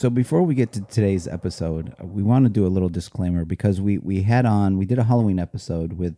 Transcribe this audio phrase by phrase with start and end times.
[0.00, 3.44] So before we get to today's episode, uh, we want to do a little disclaimer
[3.44, 6.16] because we we had on we did a Halloween episode with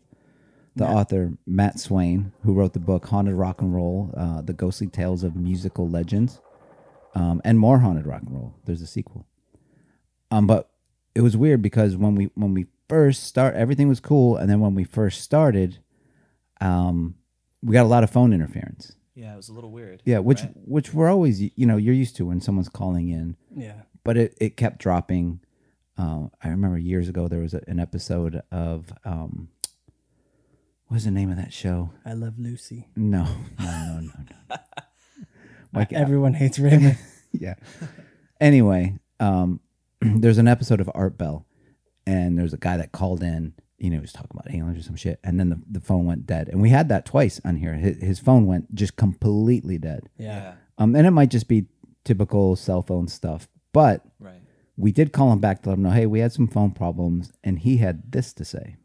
[0.76, 4.86] the author Matt Swayne, who wrote the book Haunted Rock and Roll: uh, The Ghostly
[4.86, 6.40] Tales of Musical Legends,
[7.16, 8.54] um, and more Haunted Rock and Roll.
[8.66, 9.26] There's a sequel.
[10.30, 10.70] Um, but
[11.16, 14.60] it was weird because when we when we first start, everything was cool, and then
[14.60, 15.78] when we first started,
[16.60, 17.16] um,
[17.64, 18.94] we got a lot of phone interference.
[19.14, 20.02] Yeah, it was a little weird.
[20.04, 20.52] Yeah, which right?
[20.64, 23.82] which we're always you know you're used to when someone's calling in Yeah.
[24.04, 25.40] but it, it kept dropping.
[25.98, 29.48] Uh, I remember years ago there was a, an episode of um,
[30.86, 31.90] what was the name of that show?
[32.04, 32.88] I love Lucy.
[32.96, 33.24] No,
[33.58, 34.10] no, no, no,
[34.50, 34.56] no.
[35.74, 36.98] Like Everyone hates Raymond.
[37.32, 37.54] yeah.
[38.40, 39.60] Anyway, um,
[40.00, 41.46] there's an episode of Art Bell,
[42.06, 43.54] and there's a guy that called in.
[43.82, 46.06] You know, he was talking about aliens or some shit, and then the, the phone
[46.06, 46.48] went dead.
[46.48, 47.74] And we had that twice on here.
[47.74, 50.08] His, his phone went just completely dead.
[50.16, 50.54] yeah.
[50.78, 51.66] Um, and it might just be
[52.04, 54.40] typical cell phone stuff, but right.
[54.76, 57.32] we did call him back to let him know, hey, we had some phone problems,
[57.44, 58.76] and he had this to say.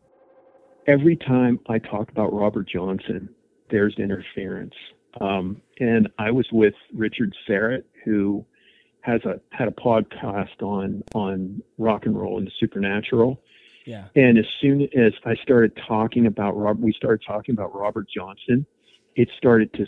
[0.88, 3.29] every time I talk about Robert Johnson,
[3.69, 4.73] there's interference.
[5.19, 8.45] Um, and I was with Richard Serrett, who
[9.02, 13.41] has a had a podcast on on rock and roll and the supernatural.
[13.88, 14.09] Yeah.
[14.17, 18.66] And as soon as I started talking about Rob, we started talking about Robert Johnson.
[19.16, 19.88] It started to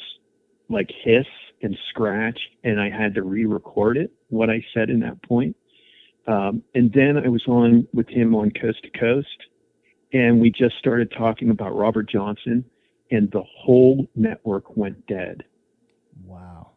[0.70, 1.26] like hiss
[1.62, 5.54] and scratch, and I had to re-record it what I said in that point.
[6.28, 9.28] Um, and then I was on with him on Coast to Coast,
[10.14, 12.64] and we just started talking about Robert Johnson,
[13.12, 15.44] and the whole network went dead.
[16.24, 16.72] Wow.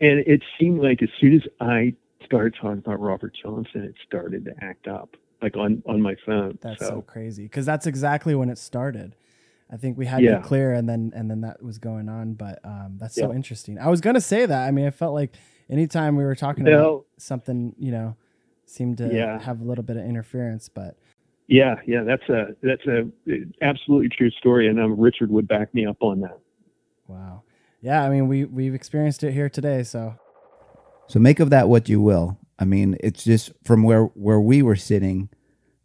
[0.00, 4.46] And it seemed like as soon as I started talking about Robert Johnson, it started
[4.46, 6.58] to act up, like on on my phone.
[6.60, 9.16] That's so, so crazy because that's exactly when it started.
[9.70, 10.36] I think we had Yeah.
[10.36, 13.78] to clear and then and then that was going on, but um, that's so interesting.
[13.78, 14.66] I was gonna say that.
[14.66, 15.34] I mean, I felt like
[15.70, 16.72] anytime we were talking No.
[16.74, 18.16] about something, you know,
[18.66, 19.38] seemed to Yeah.
[19.40, 20.96] have a little bit of interference, but
[21.48, 23.10] Yeah, yeah, that's a that's a
[23.62, 26.38] absolutely true story, and um, Richard would back me up on that.
[27.06, 27.42] wow.
[27.80, 30.14] Yeah, I mean, we we've experienced it here today, so
[31.06, 32.38] So make of that what you will.
[32.64, 35.28] I mean, it's just from where where we were sitting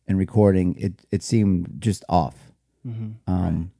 [0.07, 2.53] and recording, it it seemed just off.
[2.88, 3.16] mhm.
[3.28, 3.72] Um,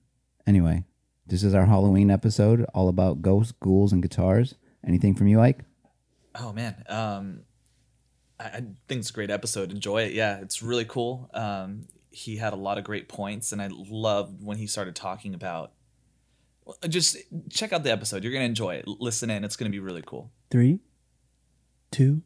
[0.46, 0.84] Anyway,
[1.26, 4.56] this is our Halloween episode, all about ghosts, ghouls, and guitars.
[4.86, 5.64] Anything from you, Ike?
[6.36, 7.44] Oh man, um,
[8.38, 9.72] I, I think it's a great episode.
[9.72, 10.12] Enjoy it.
[10.12, 11.30] Yeah, it's really cool.
[11.34, 15.34] Um, he had a lot of great points, and I loved when he started talking
[15.34, 15.72] about.
[16.90, 17.16] Just
[17.50, 18.26] check out the episode.
[18.26, 18.88] You're gonna enjoy it.
[18.90, 19.46] Listen in.
[19.46, 20.32] It's gonna be really cool.
[20.52, 20.82] three,
[21.92, 22.24] two.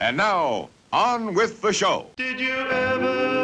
[0.00, 2.06] And now, on with the show.
[2.16, 3.41] Did you ever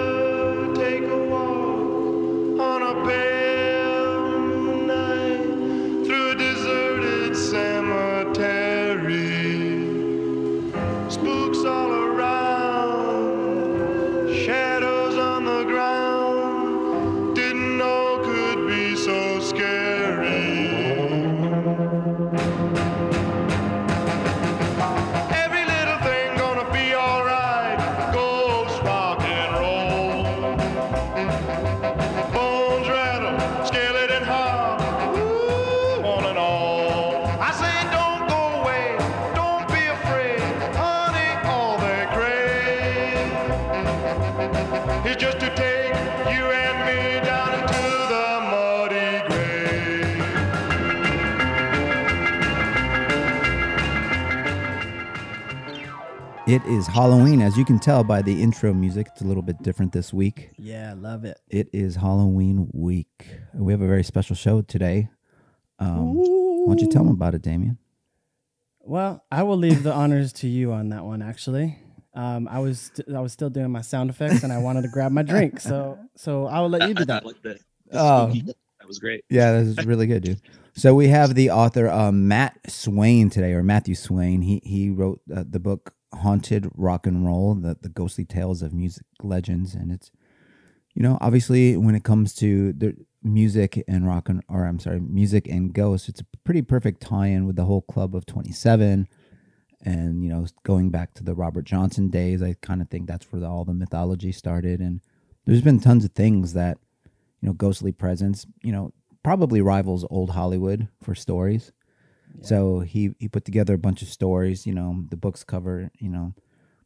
[56.49, 59.09] It is Halloween, as you can tell by the intro music.
[59.13, 60.51] It's a little bit different this week.
[60.57, 61.39] Yeah, love it.
[61.51, 63.29] It is Halloween week.
[63.53, 65.11] We have a very special show today.
[65.79, 67.77] Um, why don't you tell them about it, Damien?
[68.81, 71.21] Well, I will leave the honors to you on that one.
[71.21, 71.79] Actually,
[72.15, 74.89] um, I was st- I was still doing my sound effects, and I wanted to
[74.89, 77.25] grab my drink, so so I will let you do that.
[77.27, 77.59] like the,
[77.93, 78.33] Oh.
[78.33, 79.23] that was great.
[79.29, 80.41] Yeah, this is really good, dude.
[80.75, 84.41] So we have the author uh, Matt Swayne today, or Matthew Swayne.
[84.43, 88.73] He he wrote uh, the book Haunted Rock and Roll: the, the Ghostly Tales of
[88.73, 90.11] Music Legends, and it's
[90.95, 95.01] you know obviously when it comes to the music and rock and or I'm sorry,
[95.01, 99.09] music and ghosts, it's a pretty perfect tie-in with the whole Club of Twenty Seven,
[99.83, 102.43] and you know going back to the Robert Johnson days.
[102.43, 105.01] I kind of think that's where the, all the mythology started, and
[105.45, 106.79] there's been tons of things that
[107.41, 111.73] you know, ghostly presence, you know, probably rivals old Hollywood for stories.
[112.41, 114.67] So he he put together a bunch of stories.
[114.67, 116.35] You know, the books cover you know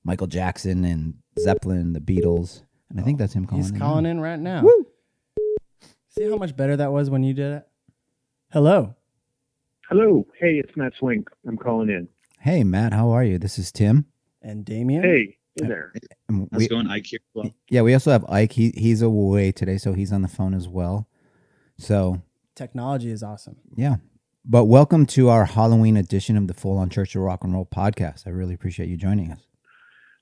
[0.04, 3.62] Michael Jackson and Zeppelin, the Beatles, and I think oh, that's him calling.
[3.62, 4.10] He's in calling now.
[4.10, 4.64] in right now.
[6.08, 7.68] See how much better that was when you did it.
[8.52, 8.94] Hello.
[9.88, 10.26] Hello.
[10.38, 11.24] Hey, it's Matt Swayne.
[11.46, 12.08] I'm calling in.
[12.38, 13.38] Hey, Matt, how are you?
[13.38, 14.06] This is Tim.
[14.42, 15.02] And Damien.
[15.02, 15.92] Hey, hey there.
[15.94, 17.20] Uh, and How's it going, Ike here?
[17.22, 18.52] as Well, yeah, we also have Ike.
[18.52, 21.08] He he's away today, so he's on the phone as well.
[21.78, 22.22] So
[22.54, 23.56] Technology is awesome.
[23.76, 23.96] yeah,
[24.44, 27.66] but welcome to our Halloween edition of the Full On Church of Rock and Roll
[27.66, 28.26] podcast.
[28.26, 29.46] I really appreciate you joining us.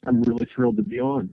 [0.07, 1.31] I'm really thrilled to be on.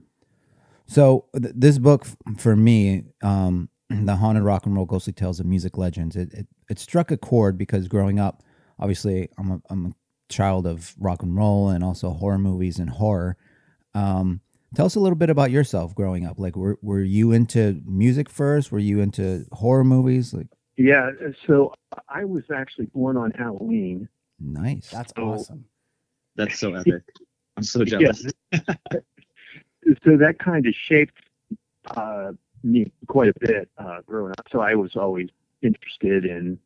[0.86, 5.38] So th- this book f- for me, um, the haunted rock and roll ghostly tales
[5.38, 8.42] of music legends, it, it it struck a chord because growing up,
[8.78, 9.92] obviously I'm a I'm a
[10.32, 13.36] child of rock and roll and also horror movies and horror.
[13.94, 14.40] Um,
[14.74, 16.38] tell us a little bit about yourself growing up.
[16.38, 18.72] Like, were were you into music first?
[18.72, 20.32] Were you into horror movies?
[20.32, 21.10] Like, Yeah,
[21.46, 21.74] so
[22.08, 24.08] I was actually born on Halloween.
[24.38, 24.88] nice.
[24.90, 25.64] That's awesome.
[26.36, 27.02] that's so epic.
[27.56, 27.84] I'm so Yeah.
[27.84, 28.26] jealous.
[30.04, 31.18] so that kind of shaped
[31.96, 32.32] uh,
[32.62, 34.46] me quite a bit uh, growing up.
[34.52, 35.28] So I was always
[35.62, 36.58] interested in,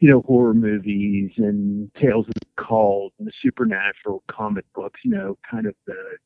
[0.00, 5.00] you know, horror movies and tales of the cult and the supernatural comic books.
[5.04, 6.16] You know, kind of the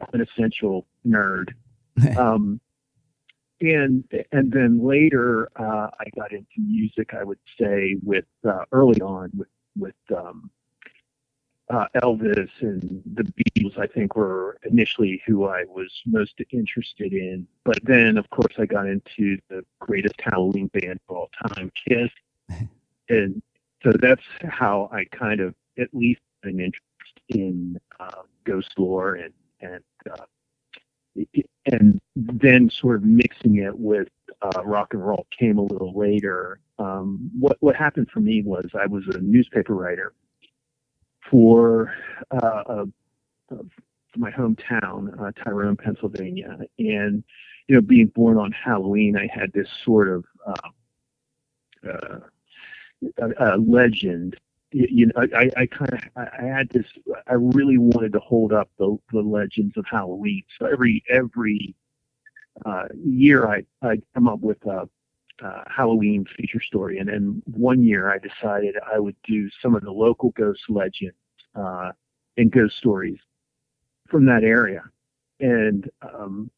[0.00, 1.48] quintessential nerd.
[2.16, 2.60] um,
[3.60, 7.14] and and then later uh, I got into music.
[7.14, 10.50] I would say with uh, early on with with um,
[11.68, 17.46] uh, Elvis and the Beatles, I think, were initially who I was most interested in.
[17.64, 22.10] But then, of course, I got into the greatest Halloween band of all time, Kiss.
[23.08, 23.42] and
[23.82, 29.32] so that's how I kind of at least an interest in uh, ghost lore and,
[29.60, 30.24] and, uh,
[31.66, 34.08] and then sort of mixing it with
[34.42, 36.60] uh, rock and roll came a little later.
[36.78, 40.12] Um, what, what happened for me was I was a newspaper writer
[41.30, 41.92] for
[42.30, 42.36] uh,
[42.68, 42.84] uh,
[43.48, 47.24] for my hometown, uh, Tyrone, Pennsylvania, and
[47.68, 50.68] you know, being born on Halloween, I had this sort of uh,
[51.88, 52.18] uh,
[53.40, 54.36] uh, legend.
[54.72, 56.86] You, know, I, I kind of I had this.
[57.28, 60.42] I really wanted to hold up the the legends of Halloween.
[60.58, 61.74] So every every
[62.64, 64.88] uh, year, I I come up with a
[65.68, 66.98] Halloween feature story.
[66.98, 71.16] And then one year I decided I would do some of the local ghost legends
[71.54, 71.92] uh,
[72.36, 73.18] and ghost stories
[74.08, 74.82] from that area
[75.40, 76.50] and um,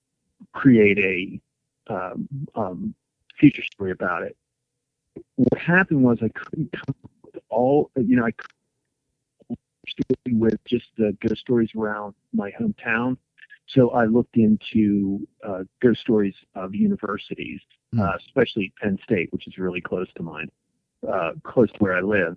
[0.52, 2.94] create a um, um,
[3.38, 4.36] feature story about it.
[5.36, 6.94] What happened was I couldn't come
[7.50, 8.32] all, you know, I
[10.30, 13.16] with just the ghost stories around my hometown.
[13.68, 17.60] So I looked into uh, ghost stories of universities
[17.92, 18.00] Hmm.
[18.00, 20.48] uh, especially Penn State, which is really close to mine,
[21.10, 22.36] uh, close to where I live.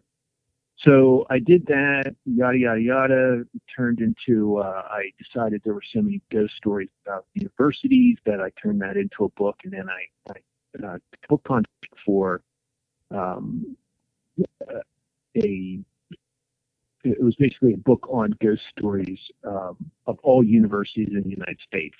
[0.78, 3.44] So I did that, yada yada yada.
[3.76, 4.58] Turned into.
[4.58, 8.98] Uh, I decided there were so many ghost stories about universities that I turned that
[8.98, 10.98] into a book, and then I, I uh,
[11.30, 12.42] took contract for
[13.12, 13.76] um,
[14.42, 14.80] uh,
[15.38, 15.80] a.
[17.04, 19.76] It was basically a book on ghost stories um,
[20.06, 21.96] of all universities in the United States.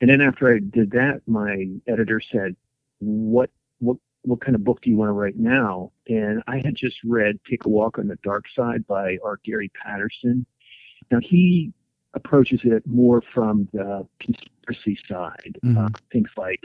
[0.00, 2.54] And then after I did that, my editor said,
[3.00, 3.50] what
[3.80, 5.90] what what kind of book do you want to write now?
[6.08, 9.40] And I had just read Take a Walk on the Dark Side by R.
[9.44, 10.46] Gary Patterson.
[11.10, 11.72] Now he
[12.14, 15.76] approaches it more from the conspiracy side, Mhm.
[15.76, 16.60] uh, things like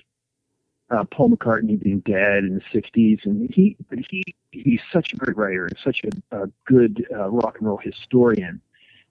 [0.91, 5.15] uh, Paul McCartney being dead in the '60s, and he but he he's such a
[5.15, 8.61] great writer and such a, a good uh, rock and roll historian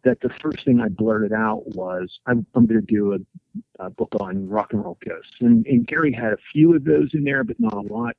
[0.02, 3.90] that the first thing I blurted out was, I'm, I'm going to do a, a
[3.90, 5.34] book on rock and roll ghosts.
[5.40, 8.16] And, and Gary had a few of those in there, but not a lot.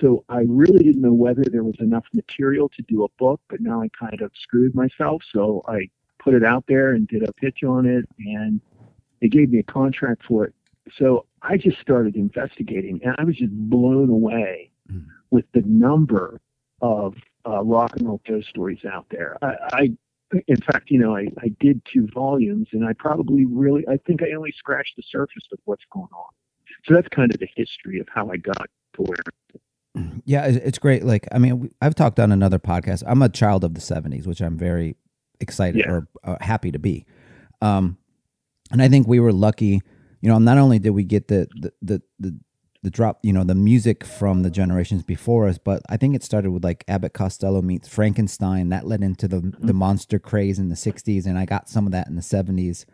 [0.00, 3.60] So I really didn't know whether there was enough material to do a book, but
[3.60, 5.22] now I kind of screwed myself.
[5.32, 8.60] So I put it out there and did a pitch on it, and
[9.20, 10.54] they gave me a contract for it.
[10.96, 15.04] So I just started investigating, and I was just blown away Mm.
[15.30, 16.40] with the number
[16.80, 17.14] of
[17.46, 19.36] uh, rock and roll ghost stories out there.
[19.42, 19.90] I, I
[20.46, 24.22] in fact, you know, I, I did two volumes and I probably really, I think
[24.22, 26.30] I only scratched the surface of what's going on.
[26.86, 29.18] So that's kind of the history of how I got to where.
[30.24, 31.04] Yeah, it's great.
[31.04, 33.02] Like, I mean, I've talked on another podcast.
[33.06, 34.96] I'm a child of the '70s, which I'm very
[35.40, 35.90] excited Yeah.
[35.90, 37.04] or uh, happy to be.
[37.60, 37.98] Um,
[38.70, 39.82] and I think we were lucky.
[40.20, 42.38] You know, not only did we get the the the the,
[42.82, 46.22] the drop, you know, the music from the generations before us, but I think it
[46.22, 48.68] started with like Abbott Costello meets Frankenstein.
[48.68, 49.66] That led into the mm-hmm.
[49.66, 52.84] the monster craze in the '60s, and I got some of that in the '70s.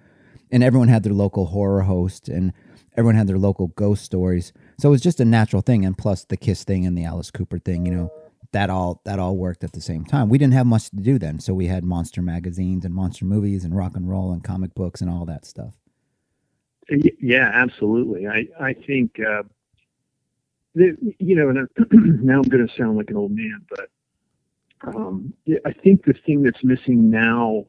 [0.51, 2.53] And everyone had their local horror host, and
[2.97, 4.53] everyone had their local ghost stories.
[4.79, 5.85] So it was just a natural thing.
[5.85, 8.13] And plus the Kiss thing and the Alice Cooper thing, you know,
[8.53, 10.29] that all that all worked at the same time.
[10.29, 13.65] We didn't have much to do then, so we had monster magazines and monster movies
[13.65, 15.75] and rock and roll and comic books and all that stuff.
[16.89, 18.27] Yeah, absolutely.
[18.27, 19.45] I, I think, uh,
[20.75, 21.69] the, you know, and
[22.25, 23.89] now I'm going to sound like an old man, but
[24.87, 25.33] um,
[25.65, 27.67] I think the thing that's missing now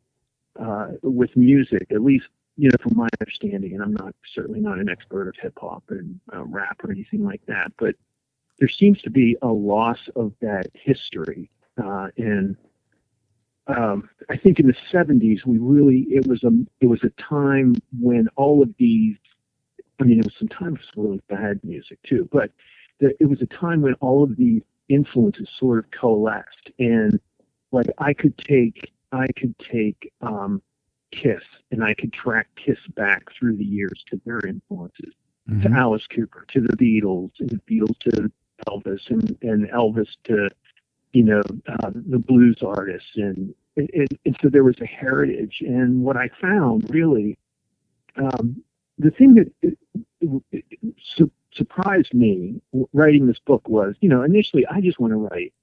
[0.60, 2.26] uh, with music, at least
[2.58, 5.84] you know, from my understanding, and I'm not certainly not an expert of hip hop
[5.90, 7.96] and uh, rap or anything like that, but
[8.60, 11.50] there seems to be a loss of that history.
[11.84, 12.56] Uh, and
[13.68, 17.76] um, I think in the 70s, we really it was a it was a time
[18.00, 19.18] when all of these.
[20.00, 22.52] I mean, it was sometimes really bad music too, but
[23.00, 27.20] the, it was a time when all of these influences sort of coalesced, and
[27.72, 30.62] like I could take I could take um,
[31.12, 35.14] Kiss and I could track Kiss back through the years to their influences,
[35.48, 35.76] to Mhm.
[35.78, 38.32] Alice Cooper, to the Beatles, and the Beatles to
[38.68, 40.50] Elvis, and, and Elvis to,
[41.16, 43.12] you know, uh, the blues artists.
[43.16, 45.62] And, and, and so there was a heritage.
[45.62, 47.38] And what I found really,
[48.18, 48.62] um,
[49.00, 49.78] the thing that it,
[50.52, 50.66] it,
[51.16, 55.54] su- surprised me writing this book was, you know, initially I just want to write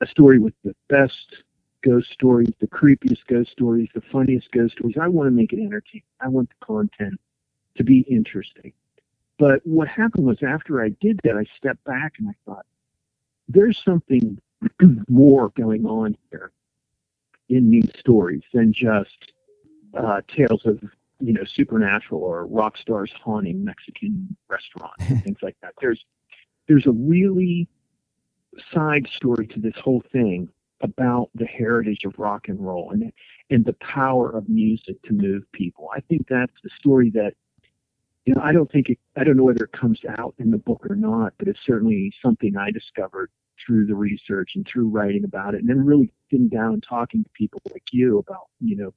[0.00, 1.36] a story with the best
[1.84, 4.96] ghost stories, the creepiest ghost stories, the funniest ghost stories.
[5.00, 6.02] I want to make it entertaining.
[6.20, 7.20] I want the content
[7.76, 8.72] to be interesting.
[9.38, 12.66] But what happened was after I did that, I stepped back and I thought,
[13.48, 14.40] there's something
[15.08, 16.52] more going on here
[17.48, 19.32] in these stories than just
[19.96, 20.80] uh, tales of
[21.20, 25.72] you know supernatural or rock stars haunting Mexican restaurants and things like that.
[25.80, 26.04] There's
[26.68, 27.68] there's a really
[28.72, 30.48] side story to this whole thing
[30.82, 33.12] about the heritage of rock and roll and
[33.50, 35.88] and the power of music to move people.
[35.94, 37.34] I think that's the story that
[38.24, 40.58] you know I don't think it, I don't know whether it comes out in the
[40.58, 43.30] book or not, but it's certainly something I discovered
[43.64, 47.22] through the research and through writing about it, and then really sitting down and talking
[47.22, 48.94] to people like you about you know.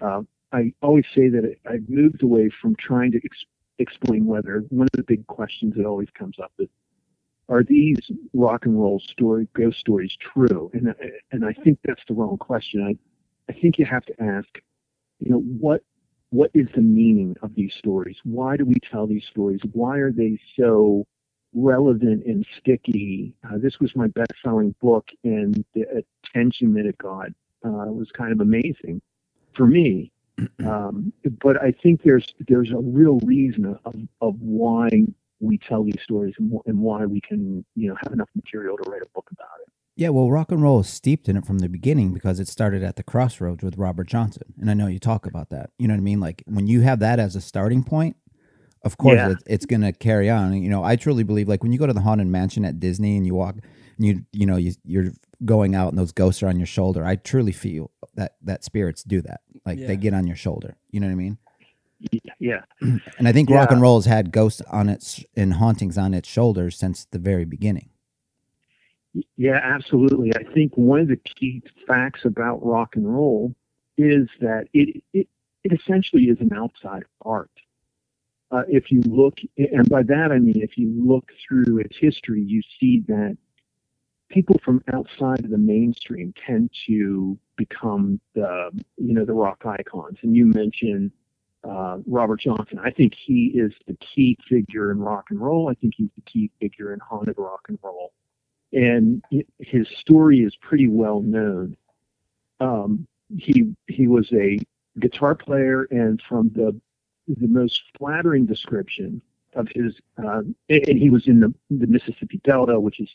[0.00, 3.44] Uh, I always say that I've moved away from trying to ex-
[3.78, 6.68] explain whether one of the big questions that always comes up is
[7.48, 7.98] are these
[8.32, 10.70] rock and roll story ghost stories true?
[10.72, 10.94] And
[11.32, 12.82] and I think that's the wrong question.
[12.82, 14.48] I I think you have to ask
[15.20, 15.82] you know what
[16.30, 18.16] what is the meaning of these stories?
[18.24, 19.60] Why do we tell these stories?
[19.72, 21.06] Why are they so
[21.54, 26.98] relevant and sticky uh, this was my best selling book and the attention that it
[26.98, 27.28] got
[27.64, 29.00] uh, was kind of amazing
[29.54, 30.10] for me
[30.66, 34.88] um, but I think there's there's a real reason of, of why
[35.40, 38.90] we tell these stories and, and why we can you know have enough material to
[38.90, 39.72] write a book about it.
[39.96, 42.82] Yeah, well, rock and roll is steeped in it from the beginning because it started
[42.82, 45.70] at the crossroads with Robert Johnson, and I know you talk about that.
[45.78, 46.20] You know what I mean?
[46.20, 48.16] Like when you have that as a starting point,
[48.84, 49.30] of course Yeah.
[49.32, 50.54] it, it's going to carry on.
[50.62, 53.16] You know, I truly believe like when you go to the haunted mansion at Disney
[53.16, 53.56] and you walk,
[53.96, 55.12] and you you know you, you're
[55.44, 57.04] going out and those ghosts are on your shoulder.
[57.04, 59.40] I truly feel that that spirits do that.
[59.66, 59.86] Like Yeah.
[59.88, 60.76] they get on your shoulder.
[60.90, 61.38] You know what I mean?
[62.38, 66.12] Yeah, And I think rock and roll has had ghosts on its and hauntings on
[66.12, 67.88] its shoulders since the very beginning.
[69.36, 70.32] yeah, absolutely.
[70.34, 73.54] I think one of the key facts about rock and roll
[73.96, 75.28] is that it it,
[75.62, 77.50] it essentially is an outside art.
[78.54, 82.40] Uh, if you look, and by that I mean if you look through its history,
[82.40, 83.36] you see that
[84.28, 90.18] people from outside of the mainstream tend to become the you know the rock icons.
[90.22, 91.10] And you mentioned
[91.68, 92.78] uh, Robert Johnson.
[92.78, 95.68] I think he is the key figure in rock and roll.
[95.68, 98.12] I think he's the key figure in haunted rock and roll,
[98.72, 99.20] and
[99.58, 101.76] his story is pretty well known.
[102.60, 104.58] Um, he he was a
[105.00, 106.80] guitar player, and from the
[107.28, 109.20] the most flattering description
[109.54, 113.08] of his, uh, and he was in the, the Mississippi Delta, which is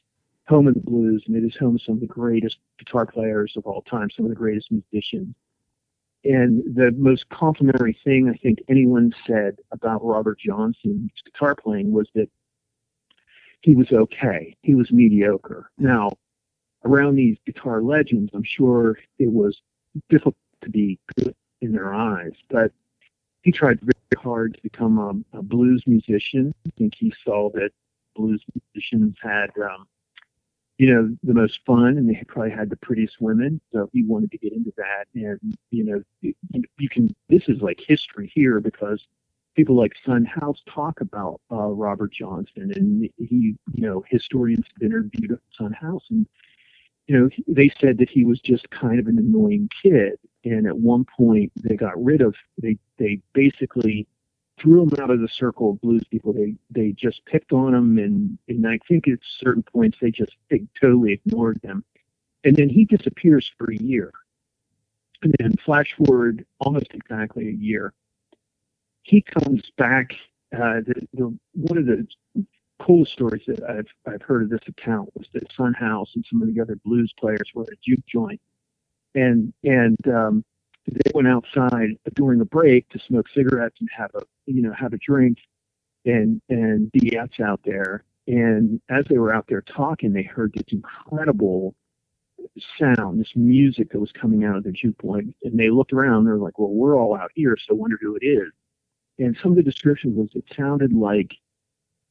[0.48, 3.54] home of the blues, and it is home of some of the greatest guitar players
[3.56, 5.36] of all time, some of the greatest musicians.
[6.26, 12.08] And the most complimentary thing I think anyone said about Robert Johnson's guitar playing was
[12.16, 12.30] that
[13.62, 14.56] he was okay.
[14.62, 15.70] He was mediocre.
[15.78, 16.12] Now,
[16.84, 19.62] around these guitar legends, I'm sure it was
[20.10, 22.72] difficult to be good in their eyes, but
[23.42, 24.98] he tried very hard to become
[25.34, 26.54] a, a blues musician.
[26.68, 27.72] I think he saw that
[28.16, 29.88] blues musicians had, um,
[30.78, 33.62] you know, the most fun and they probably had the prettiest women.
[33.74, 35.06] So he wanted to get into that.
[35.14, 39.06] And, you know, you, can, this is like history here because
[39.56, 44.86] people like Son House talk about uh, Robert Johnson and he, you know, historians have
[44.86, 46.28] interviewed Son House and,
[47.10, 50.20] you know, they said that he was just kind of an annoying kid.
[50.46, 54.06] And at one point they got rid of, they, they basically
[54.60, 56.34] threw him out of the circle of blues people.
[56.34, 57.98] They, they just picked on him.
[57.98, 61.84] And, and I think at certain points they just, they totally ignored him.
[62.44, 64.14] And then he disappears for a year.
[65.24, 67.92] And then flash forward almost exactly a year.
[69.02, 70.12] He comes back.
[70.54, 72.06] Uh, the, the, one of the
[72.80, 76.42] coolest stories that I've I've heard of this account was that Son House and some
[76.42, 78.42] of the other blues players were at a juke joint,
[79.16, 80.44] and and um,
[80.88, 84.94] they went outside during a break to smoke cigarettes and have a you know have
[84.94, 85.38] a drink,
[86.06, 88.04] and and BS out there.
[88.28, 91.74] And as they were out there talking, they heard this incredible
[92.78, 96.26] sound, this music that was coming out of the juke joint, and they looked around.
[96.26, 98.52] They're like, "Well, we're all out here, so wonder who it is."
[99.18, 101.36] And some of the description was it sounded like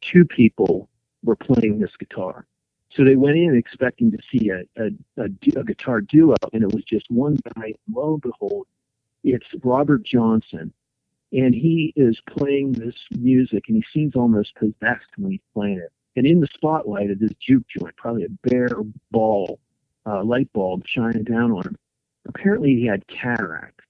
[0.01, 0.89] two people
[1.23, 2.47] were playing this guitar.
[2.91, 5.25] So they went in expecting to see a, a, a,
[5.61, 7.75] a guitar duo, and it was just one guy.
[7.93, 8.67] Lo and behold,
[9.25, 10.73] it's Robert Johnson.
[11.33, 15.93] And he is playing this music, and he seems almost possessed when he's playing it.
[16.17, 19.61] And in the spotlight of this juke joint, probably a bare ball,
[20.07, 21.77] uh, light bulb shining down on him.
[22.27, 23.85] Apparently, he had cataracts,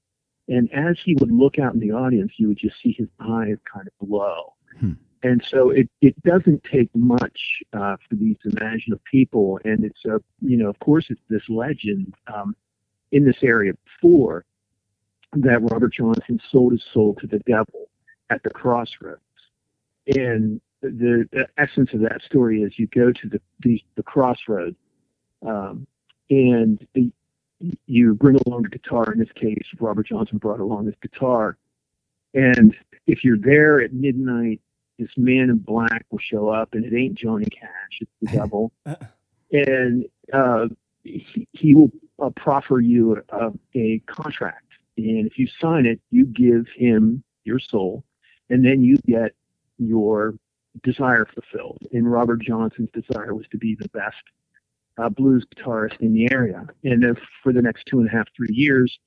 [0.49, 3.59] And as he would look out in the audience, you would just see his eyes
[3.73, 4.55] kind of glow.
[4.81, 4.93] Hmm.
[5.23, 9.59] And so it, it doesn't take much uh, for these imaginative people.
[9.65, 12.55] And it's a, you know, of course, it's this legend um,
[13.11, 14.45] in this area before
[15.33, 17.89] that Robert Johnson sold his soul to the devil
[18.31, 19.21] at the crossroads.
[20.07, 24.77] And the, the essence of that story is you go to the, the, the crossroads
[25.47, 25.87] um,
[26.31, 27.11] and the,
[27.87, 29.13] you bring along a guitar.
[29.13, 31.57] In this case, Robert Johnson brought along his guitar.
[32.35, 34.61] And if you're there at midnight,
[34.99, 38.73] this man in black will show up, and it ain't Johnny Cash, it's the devil.
[39.53, 40.67] and uh,
[41.05, 41.91] he, he will
[42.23, 44.65] uh, proffer you a, a contract.
[44.97, 48.05] And if you sign it, you give him your soul,
[48.51, 49.33] and then you get
[49.79, 50.35] your
[50.83, 51.87] desire fulfilled.
[51.93, 54.17] And Robert Johnson's desire was to be the best
[54.99, 56.67] uh, blues guitarist in the area.
[56.85, 58.99] And if for the next two and a half, three years,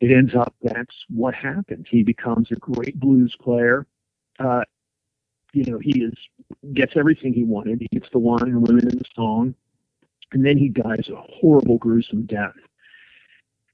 [0.00, 1.86] it ends up that's what happens.
[1.90, 3.86] He becomes a great blues player.
[4.38, 4.62] Uh,
[5.52, 6.14] you know, he is
[6.74, 7.80] gets everything he wanted.
[7.80, 9.54] He gets the wine and women and the song,
[10.32, 12.54] and then he dies a horrible, gruesome death.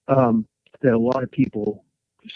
[0.08, 0.46] Um,
[0.82, 1.84] that a lot of people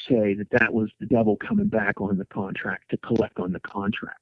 [0.08, 3.60] say that that was the devil coming back on the contract to collect on the
[3.60, 4.20] contract.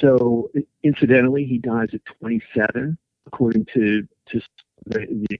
[0.00, 0.50] So,
[0.82, 4.40] incidentally, he dies at 27, according to to
[4.86, 5.38] the, the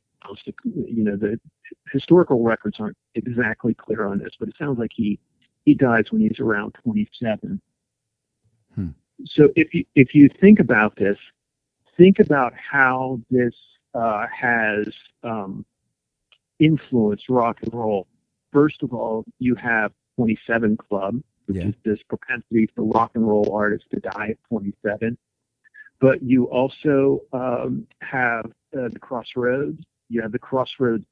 [0.64, 1.38] you know the
[1.92, 5.18] historical records aren't exactly clear on this, but it sounds like he
[5.64, 7.60] he dies when he's around 27.
[8.74, 8.88] Hmm.
[9.24, 11.18] So if you if you think about this,
[11.96, 13.54] think about how this
[13.94, 14.86] uh, has
[15.22, 15.64] um,
[16.58, 18.06] influenced rock and roll.
[18.52, 21.68] First of all, you have 27 Club, which Yeah.
[21.68, 25.16] is this propensity for rock and roll artists to die at 27.
[26.00, 29.82] But you also um, have uh, the Crossroads.
[30.08, 31.04] You have the Crossroads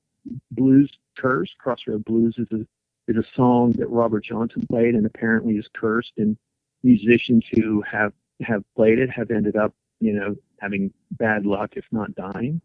[0.53, 1.53] Blues curse.
[1.59, 2.67] Crossroad Blues is a
[3.09, 6.13] is a song that Robert Johnson played and apparently is cursed.
[6.19, 6.37] And
[6.83, 11.85] musicians who have have played it have ended up, you know, having bad luck, if
[11.93, 12.61] not dying.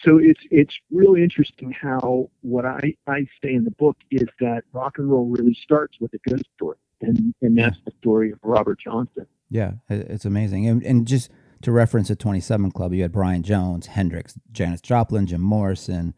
[0.00, 4.62] So it's it's really interesting how what I, I say in the book is that
[4.72, 8.38] rock and roll really starts with a ghost story, and and that's the story of
[8.42, 9.26] Robert Johnson.
[9.48, 10.66] Yeah, it's amazing.
[10.66, 11.30] And, and just
[11.62, 16.14] to reference the 27 Club, you had Brian Jones, Hendrix, Janis Joplin, Jim Morrison,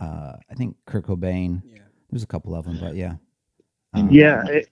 [0.00, 1.62] uh, I think Kurt Cobain.
[1.66, 1.80] Yeah.
[2.10, 3.16] There's a couple of them, but yeah.
[3.92, 4.68] Um, Yeah, it,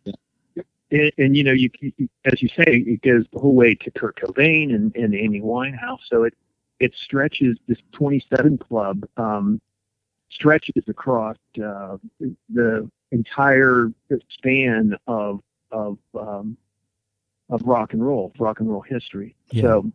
[0.91, 3.91] and, and you know, you, you as you say, it goes the whole way to
[3.91, 6.01] Kurt Cobain and, and Amy Winehouse.
[6.09, 6.35] So it
[6.79, 9.61] it stretches this 27 Club um,
[10.31, 11.97] stretches across uh,
[12.53, 13.91] the entire
[14.31, 16.57] span of of um,
[17.49, 19.37] of rock and roll, rock and roll history.
[19.53, 19.63] Yeah.
[19.63, 19.93] So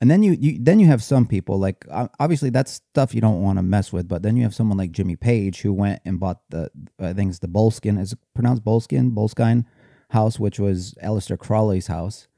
[0.00, 1.86] And then you, you then you have some people like
[2.18, 4.92] obviously that's stuff you don't want to mess with, but then you have someone like
[4.92, 8.64] Jimmy Page who went and bought the I think it's the Bolskin is it pronounced
[8.64, 9.64] Bolskin Boleskine
[10.10, 12.28] house, which was Aleister Crowley's house.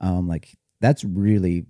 [0.00, 1.66] Um, like that's really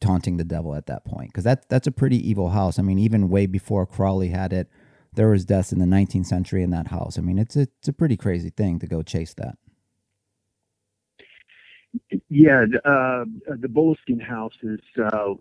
[0.00, 2.78] taunting the devil at that point because that that's a pretty evil house.
[2.78, 4.68] I mean, even way before Crawley had it,
[5.12, 7.18] there was deaths in the 19th century in that house.
[7.18, 9.56] I mean, it's a, it's a pretty crazy thing to go chase that.
[12.28, 15.32] Yeah, uh, the Boleskine House is uh,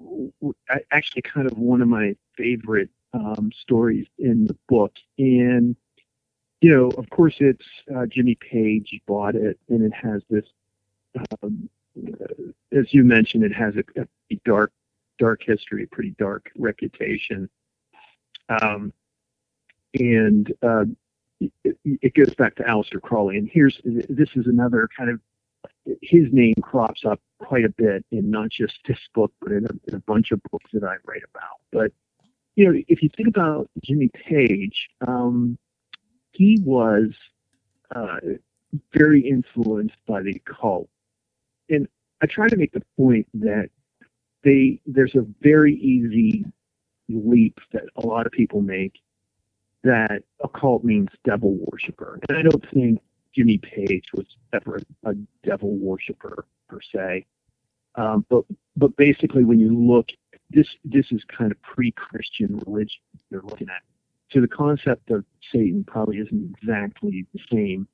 [0.91, 4.93] actually kind of one of my favorite um, stories in the book.
[5.17, 5.75] And,
[6.61, 7.65] you know, of course, it's
[7.95, 10.45] uh, Jimmy Page bought it, and it has this,
[11.43, 14.71] um, uh, as you mentioned, it has a, a dark,
[15.19, 17.49] dark history, a pretty dark reputation.
[18.49, 18.93] Um,
[19.93, 20.85] and uh,
[21.39, 23.37] it, it goes back to Aleister Crowley.
[23.37, 25.19] And here's this is another kind of
[26.01, 29.89] his name crops up quite a bit in not just this book, but in a,
[29.89, 31.59] in a bunch of books that I write about.
[31.71, 31.91] But
[32.55, 35.57] you know, if you think about Jimmy Page, um,
[36.35, 37.09] he was
[37.95, 38.17] uh,
[38.93, 40.89] very influenced by the occult,
[41.69, 41.87] and
[42.21, 43.69] I try to make the point that
[44.43, 46.45] they there's a very easy
[47.09, 48.99] leap that a lot of people make
[49.83, 52.99] that occult means devil worshiper, and I don't think
[53.33, 57.25] Jimmy Page was ever a, a devil worshiper per se.
[57.95, 58.43] Um, but
[58.75, 60.09] but basically, when you look,
[60.49, 63.83] this this is kind of pre-Christian religion you're looking at.
[64.31, 67.87] So the concept of Satan probably isn't exactly the same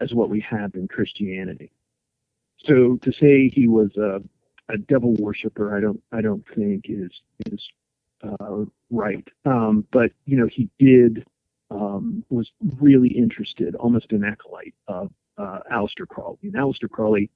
[0.00, 1.70] as what we have in Christianity.
[2.64, 4.22] So to say he was a,
[4.68, 7.10] a devil worshiper, I don't I don't think is
[7.46, 7.68] is
[8.22, 9.26] uh, right.
[9.44, 11.24] Um, but you know he did
[11.70, 16.38] um, was really interested, almost an acolyte of uh, Aleister Crowley.
[16.42, 17.30] And Aleister Crowley,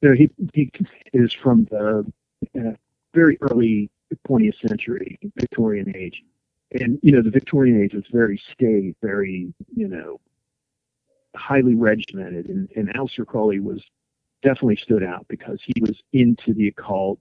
[0.00, 0.70] you know, he he
[1.12, 2.06] is from the
[2.58, 2.72] uh,
[3.14, 3.90] very early
[4.28, 6.22] 20th century, Victorian age,
[6.80, 10.20] and you know the Victorian age was very staid, very you know
[11.34, 13.82] highly regimented, and, and Aleister Crowley was
[14.42, 17.18] definitely stood out because he was into the occult,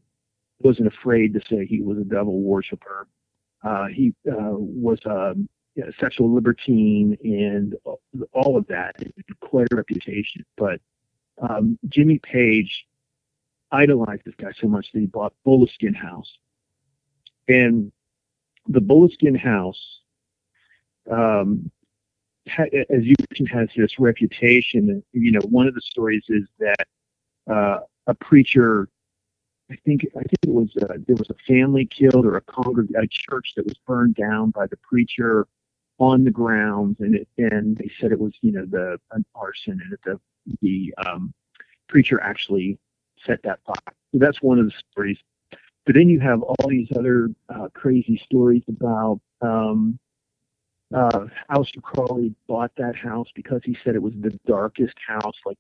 [0.59, 3.07] wasn't afraid to say he was a devil worshiper.
[3.63, 5.35] Uh, he uh, was a,
[5.79, 7.75] a sexual libertine and
[8.33, 8.95] all of that,
[9.39, 10.43] quite a reputation.
[10.57, 10.81] But
[11.41, 12.85] um, Jimmy Page
[13.71, 16.37] idolized this guy so much that he bought Boleskine House.
[17.47, 17.91] And
[18.67, 20.00] the Boleskine House,
[21.10, 21.71] um,
[22.47, 25.04] ha- as you mentioned, has this reputation.
[25.13, 26.88] You know, one of the stories is that
[27.50, 28.88] uh, a preacher,
[29.71, 32.95] I think, I think it was uh, there was a family killed or a congreg-
[32.97, 35.47] a church that was burned down by the preacher
[36.00, 39.80] on the grounds, and it, and they said it was you know the an arson,
[39.84, 40.19] and the
[40.62, 41.34] the um,
[41.88, 42.78] preacher actually
[43.26, 43.95] set that fire.
[44.12, 45.17] So that's one of the stories.
[45.91, 49.99] But then you have all these other uh, crazy stories about um,
[50.95, 51.25] uh,
[51.82, 55.58] Crowley bought that house because he said it was the darkest house, like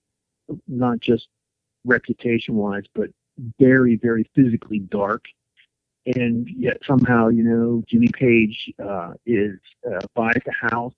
[0.69, 1.27] not just
[1.83, 3.09] reputation wise, but
[3.59, 5.25] very, very physically dark.
[6.05, 10.93] And yet somehow, you know, Jimmy Page uh, is uh, buys the house,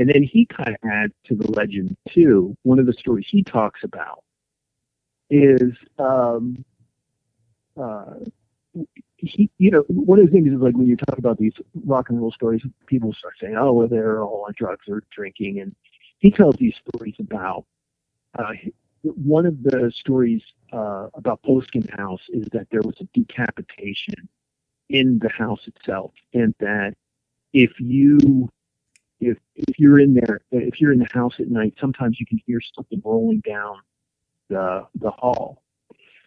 [0.00, 2.56] and then he kind of adds to the legend too.
[2.64, 4.24] One of the stories he talks about
[5.30, 6.64] is um,
[7.80, 8.14] uh,
[9.16, 11.52] he, you know, one of the things is like when you talk about these
[11.84, 15.60] rock and roll stories, people start saying, "Oh, well, they're all on drugs or drinking,"
[15.60, 15.74] and
[16.18, 17.64] he tells these stories about.
[18.38, 18.52] Uh,
[19.02, 24.28] one of the stories uh, about Boleskine House is that there was a decapitation
[24.88, 26.94] in the house itself, and that
[27.52, 28.48] if you
[29.20, 32.40] if if you're in there, if you're in the house at night, sometimes you can
[32.46, 33.78] hear something rolling down
[34.48, 35.61] the the hall.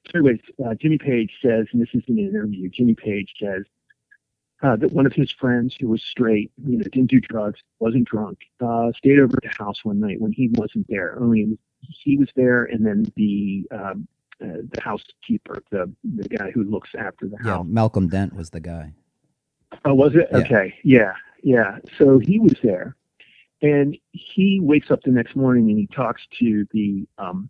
[0.08, 2.70] So, anyways, uh, Jimmy Page says, and this is in an interview.
[2.70, 3.64] Jimmy Page says
[4.62, 8.08] uh, that one of his friends who was straight, you know, didn't do drugs, wasn't
[8.08, 11.18] drunk, uh, stayed over at the house one night when he wasn't there.
[11.20, 14.08] Only he was there, and then the um,
[14.42, 17.46] uh, the housekeeper, the the guy who looks after the house.
[17.46, 17.64] Yeah.
[17.64, 18.94] Malcolm Dent was the guy.
[19.84, 20.28] Oh, was it?
[20.32, 20.38] Yeah.
[20.40, 20.76] Okay.
[20.84, 21.14] Yeah.
[21.44, 21.78] Yeah.
[21.98, 22.96] So he was there.
[23.62, 27.50] And he wakes up the next morning and he talks to the um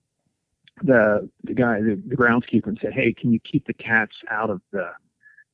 [0.84, 4.50] the the guy, the, the groundskeeper and said, Hey, can you keep the cats out
[4.50, 4.90] of the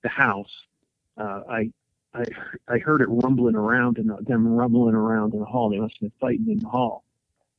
[0.04, 0.52] the house?
[1.18, 1.72] Uh I
[2.14, 2.26] I
[2.68, 5.70] I heard it rumbling around and them rumbling around in the hall.
[5.70, 7.04] They must have been fighting in the hall.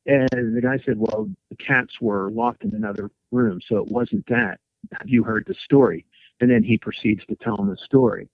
[0.07, 4.27] And the guy said, Well, the cats were locked in another room, so it wasn't
[4.27, 4.59] that.
[4.92, 6.05] Have you heard the story?
[6.40, 8.29] And then he proceeds to tell him the story.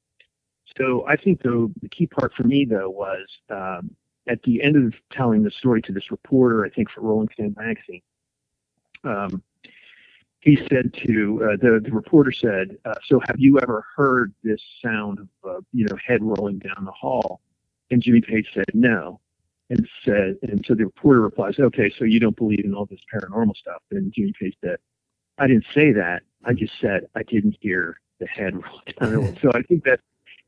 [0.76, 3.90] So I think the the key part for me though was um,
[4.28, 7.54] at the end of telling the story to this reporter, I think for Rolling Stone
[7.58, 8.02] magazine,
[9.04, 9.42] um,
[10.40, 14.60] he said to uh, the the reporter said, uh, "So have you ever heard this
[14.82, 17.40] sound of uh, you know head rolling down the hall?"
[17.90, 19.20] And Jimmy Page said, "No."
[19.70, 23.00] And said, and so the reporter replies, "Okay, so you don't believe in all this
[23.12, 24.78] paranormal stuff?" And Jimmy Page said,
[25.38, 26.22] "I didn't say that.
[26.44, 29.84] I just said I didn't hear the head roll down." the hall." so I think
[29.84, 30.00] that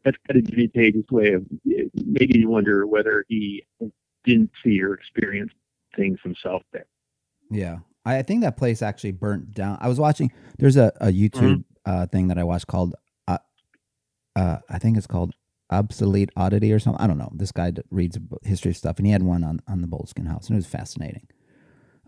[0.05, 3.65] that's kind of Jimmy Page's way of maybe you wonder whether he
[4.25, 5.53] didn't see or experience
[5.97, 6.87] things himself there.
[7.51, 7.79] Yeah.
[8.05, 9.79] I think that place actually burnt down.
[9.81, 12.95] I was watching, there's a, a YouTube uh, thing that I watched called,
[13.29, 13.39] uh,
[14.35, 15.35] uh, I think it's called
[15.71, 17.01] Obsolete Oddity or something.
[17.01, 17.31] I don't know.
[17.35, 20.57] This guy reads history stuff and he had one on, on the Boleskine house and
[20.57, 21.29] it was fascinating.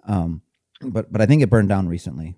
[0.07, 0.43] Um,
[0.81, 2.37] but, but I think it burned down recently.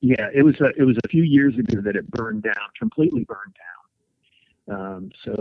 [0.00, 3.24] Yeah, it was a, it was a few years ago that it burned down, completely
[3.24, 4.76] burned down.
[4.76, 5.36] Um, so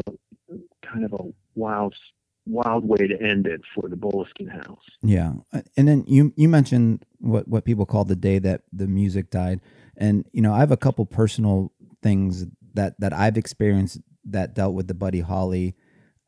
[0.81, 1.23] kind of a
[1.55, 1.95] wild
[2.45, 4.83] wild way to end it for the Boleskine house.
[5.01, 5.33] Yeah,
[5.77, 9.61] and then you you mentioned what what people call the day that the music died,
[9.97, 14.73] and you know I have a couple personal things that that I've experienced that dealt
[14.73, 15.75] with the Buddy Holly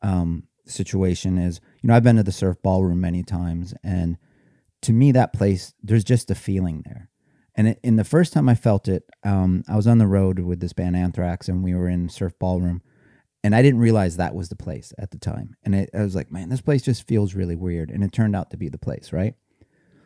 [0.02, 1.38] um, situation.
[1.38, 4.16] Is you know I've been to the Surf Ballroom many times, and
[4.82, 7.08] to me that place there's just a feeling there,
[7.54, 10.60] And in the first time I felt it, um, I was on the road with
[10.60, 12.82] this band Anthrax, and we were in Surf Ballroom,
[13.46, 15.54] and I didn't realize that was the place at the time.
[15.62, 18.34] And it, I was like, man, this place just feels really weird, and it turned
[18.34, 19.34] out to be the place, right?